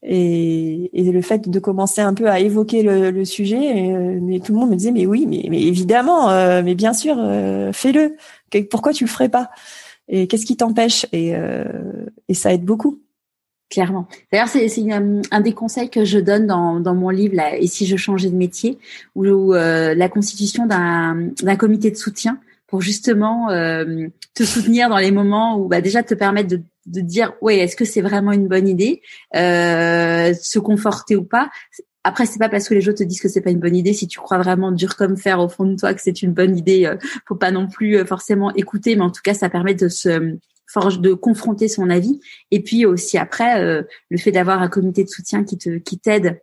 [0.02, 4.40] et, et, le fait de commencer un peu à évoquer le, le sujet, euh, mais
[4.40, 7.72] tout le monde me disait, mais oui, mais, mais évidemment, euh, mais bien sûr, euh,
[7.72, 8.16] fais-le.
[8.70, 9.50] Pourquoi tu le ferais pas?
[10.08, 11.06] Et qu'est-ce qui t'empêche?
[11.12, 11.32] Et,
[12.28, 13.00] et ça aide beaucoup.
[13.70, 14.06] Clairement.
[14.30, 17.96] D'ailleurs, c'est un des conseils que je donne dans, mon livre là, Et si je
[17.96, 18.78] changeais de métier,
[19.14, 25.10] où, euh, la constitution d'un comité de soutien pour justement euh, te soutenir dans les
[25.10, 28.68] moments où bah, déjà te permettre de, dire ouais est-ce que c'est vraiment une bonne
[28.68, 29.00] idée,
[29.34, 31.50] euh, se conforter ou pas?
[32.06, 33.94] Après, c'est pas parce que les autres te disent que c'est pas une bonne idée.
[33.94, 36.56] Si tu crois vraiment dur comme fer au fond de toi que c'est une bonne
[36.56, 36.96] idée, euh,
[37.26, 38.94] faut pas non plus forcément écouter.
[38.94, 40.36] Mais en tout cas, ça permet de se
[40.74, 42.20] forge de confronter son avis.
[42.50, 45.98] Et puis aussi après, euh, le fait d'avoir un comité de soutien qui te qui
[45.98, 46.42] t'aide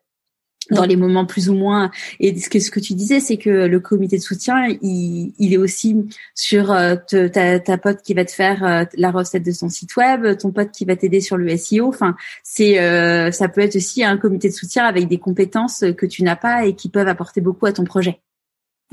[0.70, 1.92] dans les moments plus ou moins.
[2.22, 5.54] Et ce que ce que tu disais, c'est que le comité de soutien, il, il
[5.54, 5.98] est aussi
[6.34, 9.98] sur euh, ta, ta pote qui va te faire euh, la recette de son site
[9.98, 11.90] web, ton pote qui va t'aider sur le SEO.
[11.90, 12.76] Enfin, c'est
[13.32, 16.66] ça peut être aussi un comité de soutien avec des compétences que tu n'as pas
[16.66, 18.22] et qui peuvent apporter beaucoup à ton projet.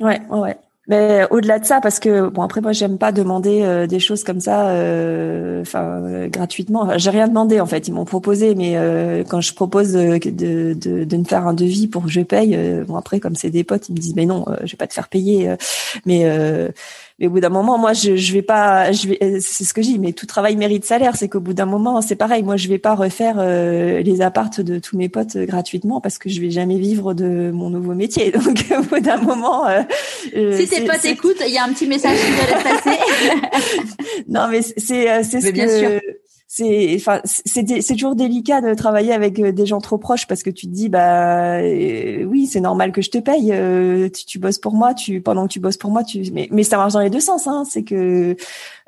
[0.01, 0.57] Ouais, ouais.
[0.89, 4.25] Mais au-delà de ça, parce que bon après moi j'aime pas demander euh, des choses
[4.25, 6.97] comme ça, euh, enfin euh, gratuitement.
[6.97, 7.89] j'ai rien demandé en fait.
[7.89, 8.75] Ils m'ont proposé, mais
[9.29, 12.57] quand je propose de, de, de, de, me faire un devis pour que je paye,
[12.87, 14.95] bon après comme c'est des potes, ils me disent mais non, je vais pas te
[14.95, 15.55] faire payer.
[16.07, 16.25] mais
[17.19, 19.75] mais au bout d'un moment, moi, je, je vais pas, je vais, euh, c'est ce
[19.75, 21.17] que je dis, mais tout travail mérite salaire.
[21.17, 22.45] C'est qu'au bout d'un moment, c'est pareil.
[22.45, 26.19] Moi, je vais pas refaire euh, les appartes de tous mes potes euh, gratuitement parce
[26.19, 28.31] que je vais jamais vivre de mon nouveau métier.
[28.45, 29.65] Donc, au bout d'un moment,
[30.33, 32.99] si tes potes écoutent, il y a un petit message qui doit passer.
[34.29, 36.01] non, mais c'est c'est ce que
[36.51, 40.43] c'est enfin c'est c'est toujours délicat de travailler avec euh, des gens trop proches parce
[40.43, 44.25] que tu te dis bah euh, oui c'est normal que je te paye euh, tu,
[44.25, 46.79] tu, bosses pour moi tu pendant que tu bosses pour moi tu mais mais ça
[46.79, 47.65] marche dans les deux sens hein.
[47.69, 48.35] C'est que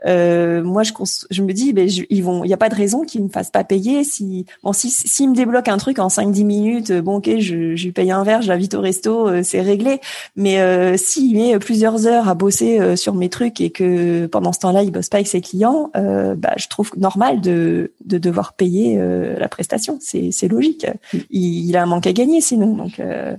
[0.07, 0.93] euh, moi je
[1.31, 3.51] je me dis ben ils vont il y a pas de raison qu'ils me fassent
[3.51, 7.17] pas payer si bon si s'ils me débloquent un truc en 5 10 minutes bon
[7.17, 10.01] OK je je lui paye un verre je l'invite au resto c'est réglé.
[10.35, 14.61] Mais euh, s'il met plusieurs heures à bosser sur mes trucs et que pendant ce
[14.61, 18.99] temps-là il bosse pas avec ses clients bah je trouve normal de de, devoir payer
[18.99, 19.99] euh, la prestation.
[20.01, 20.87] C'est logique.
[21.31, 22.75] Il, a un manque à gagner sinon.
[22.75, 23.37] Donc, euh,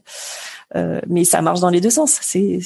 [0.76, 2.20] euh, mais ça marche dans les deux sens.
[2.22, 2.60] C'est,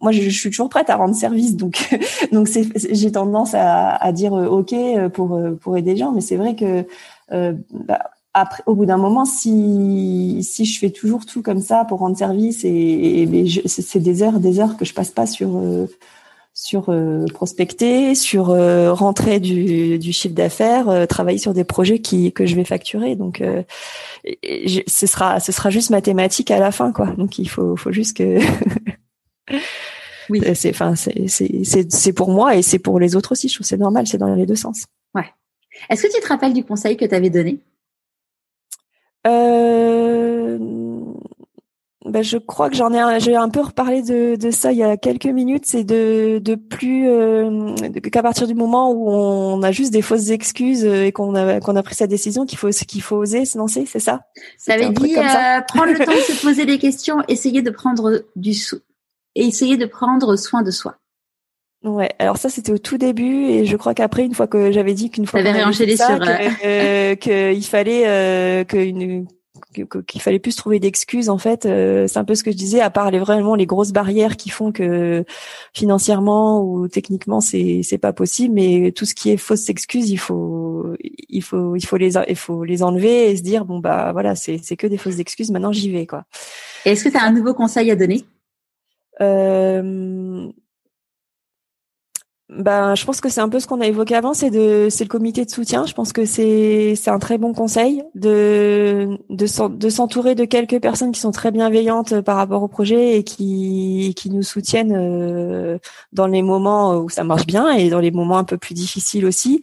[0.00, 1.88] moi, je, suis toujours prête à rendre service, donc,
[2.32, 4.74] donc j'ai tendance à, dire ok
[5.12, 6.84] pour pour aider les gens, mais c'est vrai que
[7.30, 12.00] bah, après, au bout d'un moment, si si je fais toujours tout comme ça pour
[12.00, 13.28] rendre service et
[13.66, 15.48] c'est des heures, des heures que je passe pas sur
[16.62, 21.98] sur euh, prospecter, sur euh, rentrer du, du chiffre d'affaires, euh, travailler sur des projets
[21.98, 23.16] qui que je vais facturer.
[23.16, 23.42] Donc,
[24.24, 27.06] ce sera ce sera juste mathématique à la fin, quoi.
[27.18, 28.38] Donc, il faut faut juste que
[30.30, 33.48] oui, c'est enfin c'est c'est c'est pour moi et c'est pour les autres aussi.
[33.48, 34.86] Je trouve c'est normal, c'est dans les deux sens.
[35.16, 35.26] Ouais.
[35.90, 37.58] Est-ce que tu te rappelles du conseil que tu avais donné?
[39.26, 40.58] Euh,
[42.04, 44.82] ben, je crois que j'en ai, j'ai un peu reparlé de, de, ça il y
[44.82, 45.64] a quelques minutes.
[45.66, 47.74] C'est de, de plus euh,
[48.12, 51.60] qu'à partir du moment où on a juste des fausses excuses euh, et qu'on a
[51.60, 54.22] qu'on a pris sa décision, qu'il faut qu'il faut oser se lancer, c'est ça?
[54.58, 58.24] Ça veut dire euh, prendre le temps de se poser des questions, essayer de prendre
[58.34, 58.78] du sou
[59.34, 60.96] et essayer de prendre soin de soi.
[61.84, 64.94] Ouais, alors ça c'était au tout début et je crois qu'après une fois que j'avais
[64.94, 66.06] dit qu'une fois qu'on avait sur
[66.64, 69.26] euh, qu'il fallait euh, qu'une
[69.72, 72.80] qu'il fallait plus trouver d'excuses en fait euh, c'est un peu ce que je disais
[72.80, 75.24] à part les vraiment les grosses barrières qui font que
[75.72, 78.54] financièrement ou techniquement c'est c'est pas possible.
[78.54, 80.94] Mais tout ce qui est fausses excuses il faut
[81.28, 84.34] il faut il faut les il faut les enlever et se dire bon bah voilà
[84.34, 86.24] c'est c'est que des fausses excuses maintenant j'y vais quoi.
[86.84, 88.24] Est-ce que tu as un nouveau conseil à donner?
[89.20, 90.50] Euh,
[92.58, 95.04] ben, je pense que c'est un peu ce qu'on a évoqué avant, c'est de, c'est
[95.04, 95.86] le comité de soutien.
[95.86, 99.46] Je pense que c'est, c'est un très bon conseil de, de,
[99.88, 104.30] s'entourer de quelques personnes qui sont très bienveillantes par rapport au projet et qui, qui
[104.30, 105.78] nous soutiennent euh,
[106.12, 109.24] dans les moments où ça marche bien et dans les moments un peu plus difficiles
[109.24, 109.62] aussi,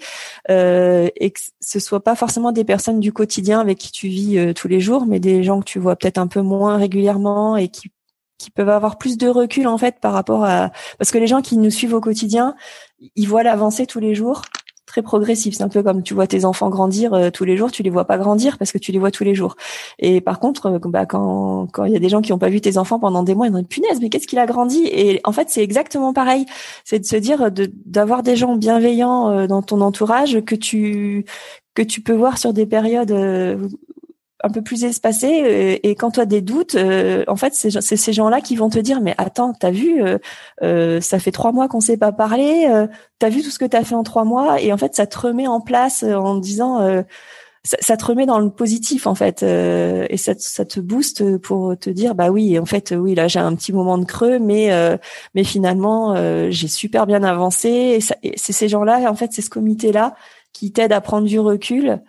[0.50, 4.38] euh, et que ce soit pas forcément des personnes du quotidien avec qui tu vis
[4.40, 7.56] euh, tous les jours, mais des gens que tu vois peut-être un peu moins régulièrement
[7.56, 7.92] et qui
[8.40, 11.42] qui peuvent avoir plus de recul en fait par rapport à parce que les gens
[11.42, 12.56] qui nous suivent au quotidien,
[13.16, 14.42] ils voient l'avancée tous les jours
[14.90, 15.56] très progressif.
[15.56, 17.92] C'est un peu comme tu vois tes enfants grandir euh, tous les jours, tu les
[17.92, 19.56] vois pas grandir parce que tu les vois tous les jours.
[20.00, 22.50] Et par contre, euh, bah, quand quand il y a des gens qui n'ont pas
[22.50, 24.88] vu tes enfants pendant des mois, ils disent punaise, mais qu'est-ce qu'il a grandi?
[24.92, 26.46] Et en fait, c'est exactement pareil.
[26.86, 31.26] C'est de se dire de d'avoir des gens bienveillants euh, dans ton entourage que tu
[31.76, 33.12] que tu peux voir sur des périodes
[34.44, 37.82] un peu plus espacé euh, et, quand tu as des doutes, euh, en fait, c'est
[37.82, 40.02] ces gens-là qui vont te dire mais attends, t'as vu,
[40.64, 42.68] euh, ça fait trois mois qu'on s'est pas parlé,
[43.20, 45.18] t'as vu tout ce que t'as fait en trois mois et en fait ça te
[45.18, 47.04] remet en place en disant
[47.64, 51.78] ça, ça, te remet dans le positif en fait et ça, ça te booste pour
[51.78, 54.70] te dire bah oui en fait oui là j'ai un petit moment de creux mais
[55.36, 56.16] mais finalement
[56.50, 60.16] j'ai super bien avancé et, c'est ces gens-là en fait c'est ce comité là
[60.54, 62.02] qui t'aide à prendre du recul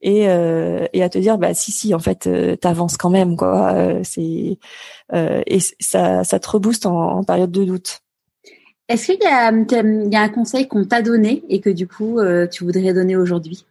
[0.00, 3.36] et, euh, et à te dire bah si si en fait euh, t'avances quand même
[3.36, 3.72] quoi.
[3.72, 4.58] Euh, c'est
[5.12, 8.00] euh, et ça ça te rebooste en, en période de doute.
[8.88, 11.86] Est-ce qu'il y a il y a un conseil qu'on t'a donné et que du
[11.86, 13.66] coup euh, tu voudrais donner aujourd'hui?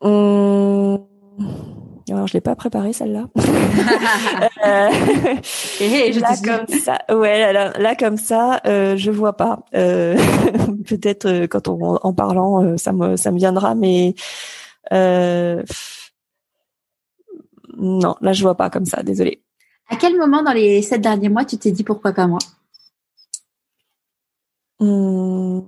[0.00, 1.06] Hum...
[2.08, 3.24] Alors, je l'ai pas préparé celle-là.
[4.64, 4.90] euh,
[5.80, 9.64] et là comme ça, ouais, là, là comme ça, euh, je vois pas.
[9.74, 10.16] Euh,
[10.88, 14.14] Peut-être euh, quand on en parlant, euh, ça me ça me viendra, mais
[14.92, 15.64] euh,
[17.76, 19.02] non, là je vois pas comme ça.
[19.02, 19.42] Désolée.
[19.88, 22.38] À quel moment dans les sept derniers mois tu t'es dit pourquoi pas moi?
[24.78, 25.62] Hmm.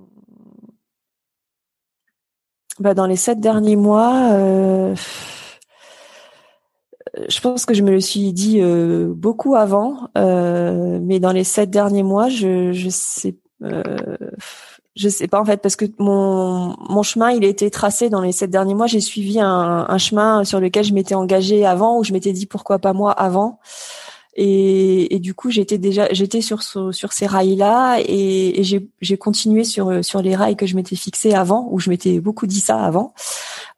[2.79, 4.93] bah, dans les sept derniers mois.
[7.27, 11.43] Je pense que je me le suis dit euh, beaucoup avant, euh, mais dans les
[11.43, 13.83] sept derniers mois, je je sais euh,
[14.95, 18.21] je sais pas en fait parce que mon mon chemin il a été tracé dans
[18.21, 18.87] les sept derniers mois.
[18.87, 22.45] J'ai suivi un, un chemin sur lequel je m'étais engagée avant où je m'étais dit
[22.45, 23.59] pourquoi pas moi avant.
[24.35, 28.87] Et, et, du coup j'étais déjà j'étais sur sur ces rails là et, et j'ai
[29.01, 32.45] j'ai continué sur sur les rails que je m'étais fixé avant où je m'étais beaucoup
[32.45, 33.13] dit ça avant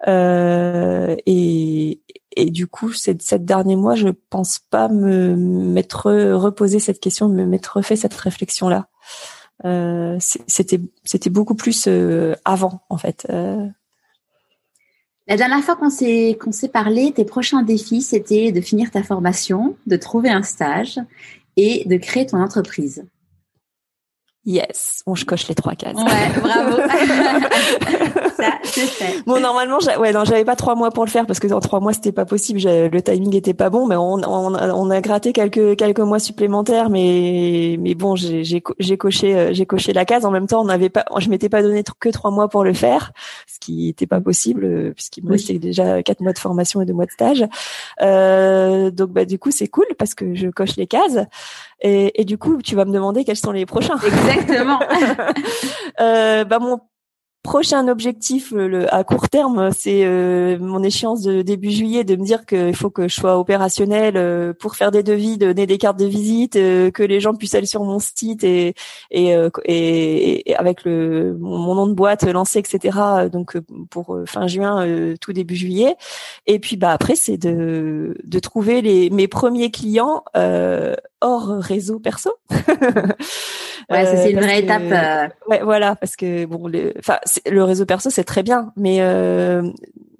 [0.07, 2.01] euh, et
[2.35, 7.29] et du coup, ces sept derniers mois, je pense pas me m'être reposé cette question,
[7.29, 8.87] me m'être refait cette réflexion-là.
[10.19, 11.87] c'était c'était beaucoup plus
[12.45, 13.27] avant en fait.
[15.27, 19.03] La dernière fois qu'on s'est qu'on s'est parlé, tes prochains défis, c'était de finir ta
[19.03, 20.99] formation, de trouver un stage
[21.57, 23.05] et de créer ton entreprise.
[24.45, 25.95] Yes, bon, je coche les trois cases.
[25.95, 26.81] Ouais, bravo.
[28.41, 29.23] Ça, c'est fait.
[29.25, 31.79] Bon, normalement, ouais, non, j'avais pas trois mois pour le faire parce que dans trois
[31.79, 32.59] mois, c'était pas possible.
[32.61, 36.89] Le timing était pas bon, mais on, on, on, a gratté quelques quelques mois supplémentaires,
[36.89, 40.25] mais mais bon, j'ai j'ai coché euh, j'ai coché la case.
[40.25, 42.73] En même temps, on n'avait pas, je m'étais pas donné que trois mois pour le
[42.73, 43.11] faire,
[43.47, 46.85] ce qui était pas possible euh, puisqu'il me restait déjà quatre mois de formation et
[46.85, 47.45] deux mois de stage.
[48.01, 51.19] Euh, donc bah du coup, c'est cool parce que je coche les cases.
[51.81, 53.97] Et, et, du coup, tu vas me demander quels sont les prochains.
[53.97, 54.79] Exactement.
[55.99, 56.79] euh, bah mon
[57.43, 62.23] prochain objectif le, à court terme, c'est euh, mon échéance de début juillet de me
[62.23, 65.97] dire qu'il faut que je sois opérationnel euh, pour faire des devis, donner des cartes
[65.97, 68.75] de visite, euh, que les gens puissent aller sur mon site et
[69.09, 69.35] et,
[69.65, 72.97] et, avec le mon, nom de boîte lancé, etc.
[73.31, 73.57] Donc
[73.89, 74.85] pour fin juin,
[75.19, 75.95] tout début juillet.
[76.45, 80.23] Et puis bah après c'est de de trouver les mes premiers clients
[81.21, 82.31] hors réseau perso.
[82.51, 85.31] ouais, ça c'est une vraie étape.
[85.47, 86.69] Ouais, voilà, parce que bon,
[86.99, 87.19] enfin
[87.49, 89.61] le réseau perso c'est très bien, mais euh,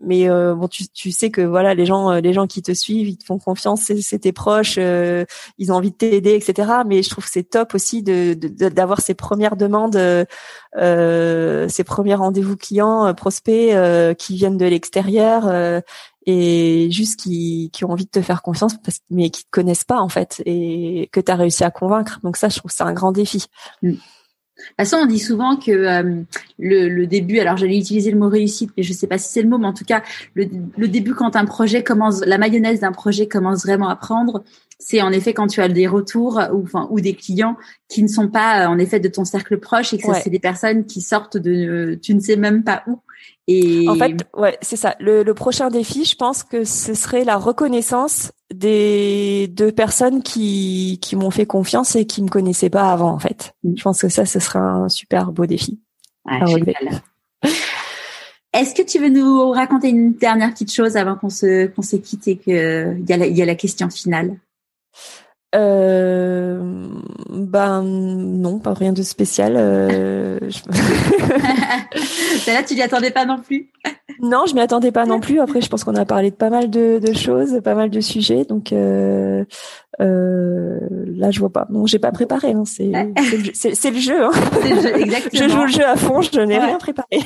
[0.03, 3.09] mais euh, bon tu, tu sais que voilà les gens les gens qui te suivent
[3.09, 5.25] ils te font confiance c'est tes proches euh,
[5.57, 9.01] ils ont envie de t'aider etc mais je trouve que c'est top aussi de d'avoir
[9.01, 13.75] ces premières demandes euh, ces premiers rendez-vous clients prospects
[14.17, 15.81] qui viennent de l'extérieur
[16.25, 19.83] et juste qui, qui ont envie de te faire confiance parce, mais qui te connaissent
[19.83, 22.19] pas en fait et que tu as réussi à convaincre.
[22.23, 23.47] Donc ça je trouve c'est un grand défi.
[23.81, 23.93] Mm.
[24.61, 26.21] De toute façon, on dit souvent que euh,
[26.59, 29.41] le, le, début, alors j'allais utiliser le mot réussite, mais je sais pas si c'est
[29.41, 30.47] le mot, mais en tout cas, le,
[30.77, 34.43] le début quand un projet commence, la mayonnaise d'un projet commence vraiment à prendre,
[34.79, 37.55] c'est en effet quand tu as des retours ou, enfin, ou des clients
[37.87, 40.85] qui ne sont pas en effet de ton cercle proche et que c'est des personnes
[40.85, 42.99] qui sortent de tu ne sais même pas où
[43.47, 43.87] et...
[43.89, 44.95] En fait, ouais, c'est ça.
[44.99, 48.31] Le, le, prochain défi, je pense que ce serait la reconnaissance
[48.61, 53.19] des deux personnes qui, qui m'ont fait confiance et qui me connaissaient pas avant, en
[53.19, 53.53] fait.
[53.63, 53.73] Mm.
[53.77, 55.79] Je pense que ça, ce serait un super beau défi.
[56.27, 56.45] Ah,
[58.53, 61.95] Est-ce que tu veux nous raconter une dernière petite chose avant qu'on se qu'on se
[61.95, 64.37] quitte et que il y a la, y a la question finale?
[65.55, 66.59] Euh,
[67.29, 69.55] ben non, pas rien de spécial.
[69.57, 70.39] Euh,
[72.47, 73.69] Là, tu n'y attendais pas non plus.
[74.21, 75.39] Non, je m'y attendais pas non plus.
[75.39, 77.99] Après, je pense qu'on a parlé de pas mal de, de choses, pas mal de
[77.99, 78.45] sujets.
[78.45, 79.43] Donc euh,
[79.99, 81.67] euh, là, je vois pas.
[81.69, 82.51] Non, j'ai pas préparé.
[82.51, 82.63] Hein.
[82.65, 82.91] C'est
[83.53, 84.23] c'est le jeu.
[84.23, 84.31] Hein.
[84.63, 85.43] Le jeu exactement.
[85.43, 86.21] je joue le jeu à fond.
[86.21, 87.07] Je n'ai rien préparé.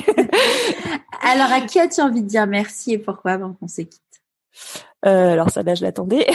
[1.22, 4.00] Alors, à qui as-tu envie de dire merci et pourquoi avant qu'on se quitte
[5.04, 6.26] euh, alors ça, là, je l'attendais.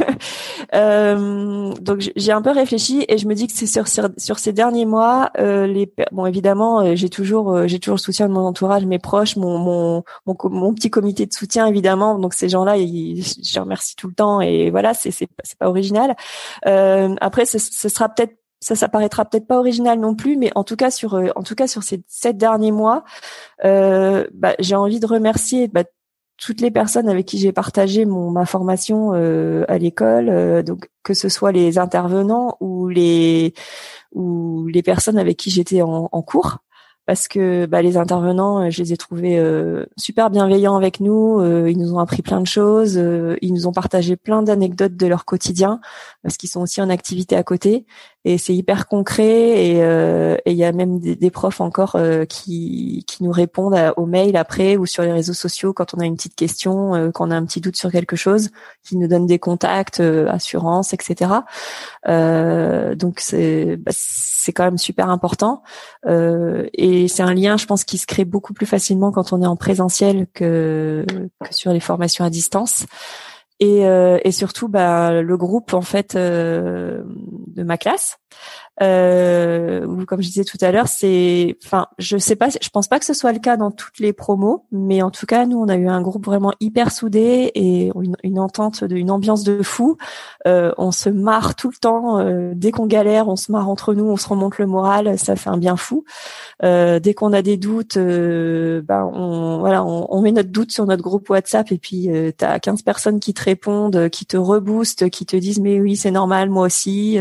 [0.74, 4.52] euh, donc j'ai un peu réfléchi et je me dis que c'est sur, sur, ces
[4.52, 8.32] derniers mois, euh, les bon évidemment, euh, j'ai toujours euh, j'ai toujours le soutien de
[8.32, 12.18] mon entourage, mes proches, mon mon mon, petit comité de soutien évidemment.
[12.18, 12.82] Donc ces gens-là, je
[13.54, 16.16] les remercie tout le temps et voilà, c'est c'est c'est pas original.
[16.66, 20.52] Euh, après, ce, ce sera peut-être ça, ça paraîtra peut-être pas original non plus, mais
[20.54, 23.04] en tout cas sur, en tout cas sur ces sept derniers mois,
[23.64, 25.84] euh, bah, j'ai envie de remercier bah,
[26.40, 30.88] toutes les personnes avec qui j'ai partagé mon ma formation euh, à l'école, euh, donc
[31.02, 33.52] que ce soit les intervenants ou les
[34.12, 36.58] ou les personnes avec qui j'étais en, cours,
[37.06, 39.38] parce que bah, les intervenants, euh, je les ai trouvés
[39.98, 41.40] super bienveillants avec nous.
[41.66, 42.94] Ils nous ont appris plein de choses.
[43.42, 45.80] ils nous ont partagé plein d'anecdotes de leur quotidien
[46.22, 47.86] parce qu'ils sont aussi en activité à côté
[48.24, 49.80] et c'est hyper concret et
[50.46, 51.96] il y a même des, profs encore
[52.28, 56.06] qui, qui nous répondent aux mails après ou sur les réseaux sociaux quand on a
[56.06, 58.50] une petite question, quand on a un petit doute sur quelque chose,
[58.84, 61.30] qui nous donnent des contacts, assurances, etc.
[62.06, 65.62] donc c'est bah, c'est quand même super important
[66.74, 69.42] et et c'est un lien, je pense, qui se crée beaucoup plus facilement quand on
[69.42, 72.84] est en présentiel que, que sur les formations à distance.
[73.60, 78.18] Et, euh, et surtout, bah, le groupe en fait euh, de ma classe
[78.82, 82.98] euh, comme je disais tout à l'heure, c'est, enfin, je sais pas, je pense pas
[82.98, 85.68] que ce soit le cas dans toutes les promos, mais en tout cas, nous, on
[85.68, 87.92] a eu un groupe vraiment hyper soudé et
[88.22, 89.98] une, entente, de, une ambiance de fou.
[90.46, 92.18] Euh, on se marre tout le temps.
[92.20, 95.36] Euh, dès qu'on galère, on se marre entre nous, on se remonte le moral, ça
[95.36, 96.04] fait un bien fou.
[96.62, 100.72] Euh, dès qu'on a des doutes, euh, ben on, voilà, on, on, met notre doute
[100.72, 104.36] sur notre groupe WhatsApp et puis tu as 15 personnes qui te répondent, qui te
[104.36, 107.18] reboostent, qui te disent mais oui, c'est normal, moi aussi.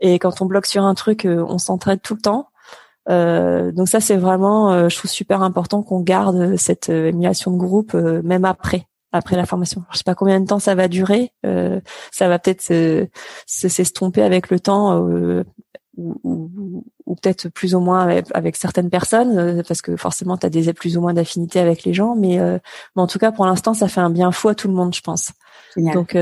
[0.00, 2.48] Et quand on bloque sur un truc, euh, on s'entraide tout le temps.
[3.08, 7.56] Euh, donc ça, c'est vraiment, euh, je trouve super important qu'on garde cette émulation de
[7.56, 9.82] groupe même après après la formation.
[9.90, 11.32] Je sais pas combien de temps ça va durer.
[12.12, 13.08] ça va peut-être se
[13.46, 15.42] s'estomper avec le temps ou,
[15.96, 20.96] ou, peut-être plus ou moins avec, certaines personnes, parce que forcément, tu as des plus
[20.96, 22.14] ou moins d'affinité avec les gens.
[22.14, 24.74] Mais, mais en tout cas, pour l'instant, ça fait un bien fou à tout le
[24.74, 25.32] monde, je pense.
[25.74, 25.94] Génial.
[25.94, 26.14] Donc,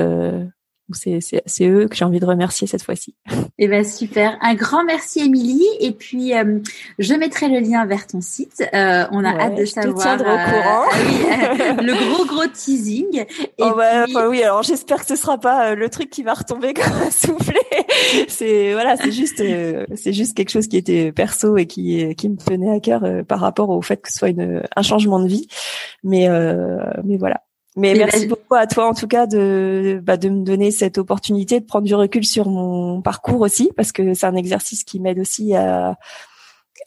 [0.95, 3.15] c'est eux que j'ai envie de remercier cette fois-ci.
[3.59, 6.61] Eh ben super, un grand merci Émilie et puis euh,
[6.99, 8.65] je mettrai le lien vers ton site.
[8.73, 10.17] Euh, on a hâte de savoir.
[10.17, 10.85] Te au euh, courant.
[11.79, 13.21] oui, le gros gros teasing.
[13.21, 13.25] Et
[13.59, 16.93] oh, bah, oui, alors j'espère que ce sera pas le truc qui va retomber comme
[16.93, 17.61] un soufflé.
[18.29, 19.43] c'est voilà, c'est juste
[19.95, 23.41] c'est juste quelque chose qui était perso et qui qui me tenait à cœur par
[23.41, 25.49] rapport au fait que ce soit une, un changement de vie.
[26.03, 26.29] Mais
[27.05, 27.43] mais voilà,
[27.77, 31.61] mais merci beaucoup à toi en tout cas de bah, de me donner cette opportunité
[31.61, 35.19] de prendre du recul sur mon parcours aussi parce que c'est un exercice qui m'aide
[35.19, 35.97] aussi à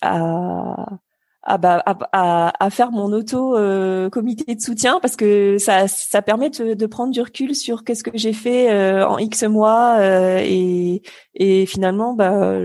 [0.01, 0.99] à
[1.43, 6.21] à, bah, à, à, faire mon auto euh, comité de soutien parce que ça ça
[6.21, 9.97] permet de, de prendre du recul sur qu'est-ce que j'ai fait euh, en X mois
[9.99, 11.01] euh, et
[11.33, 12.59] et finalement bah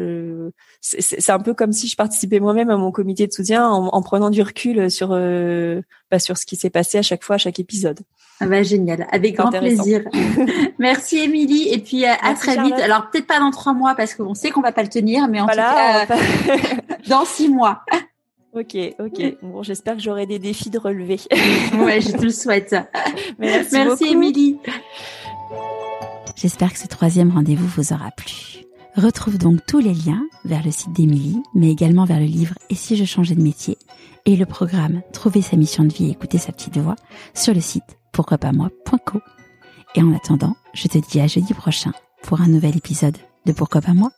[0.80, 4.02] c'est un peu comme si je participais moi-même à mon comité de soutien en, en
[4.02, 5.08] prenant du recul sur
[6.10, 8.00] bah, sur ce qui s'est passé à chaque fois à chaque épisode.
[8.38, 10.02] Ah bah génial, avec grand plaisir.
[10.78, 12.74] Merci Émilie et puis à, très vite.
[12.74, 15.40] Alors peut-être pas dans trois mois parce qu'on sait qu'on va pas le tenir, mais
[15.40, 16.06] en tout cas
[17.08, 17.82] dans six mois.
[18.52, 19.36] Ok, ok.
[19.42, 21.20] Bon, j'espère que j'aurai des défis de relever.
[21.78, 22.74] ouais, je te le souhaite.
[23.38, 24.58] Merci, Merci Émilie.
[26.36, 28.65] J'espère que ce troisième rendez-vous vous aura plu.
[28.96, 32.74] Retrouve donc tous les liens vers le site d'Émilie, mais également vers le livre Et
[32.74, 33.76] si je changeais de métier
[34.24, 36.96] et le programme Trouver sa mission de vie et écouter sa petite voix
[37.34, 39.20] sur le site pourquoi pas moi.co.
[39.94, 41.92] Et en attendant, je te dis à jeudi prochain
[42.22, 44.10] pour un nouvel épisode de Pourquoi pas moi?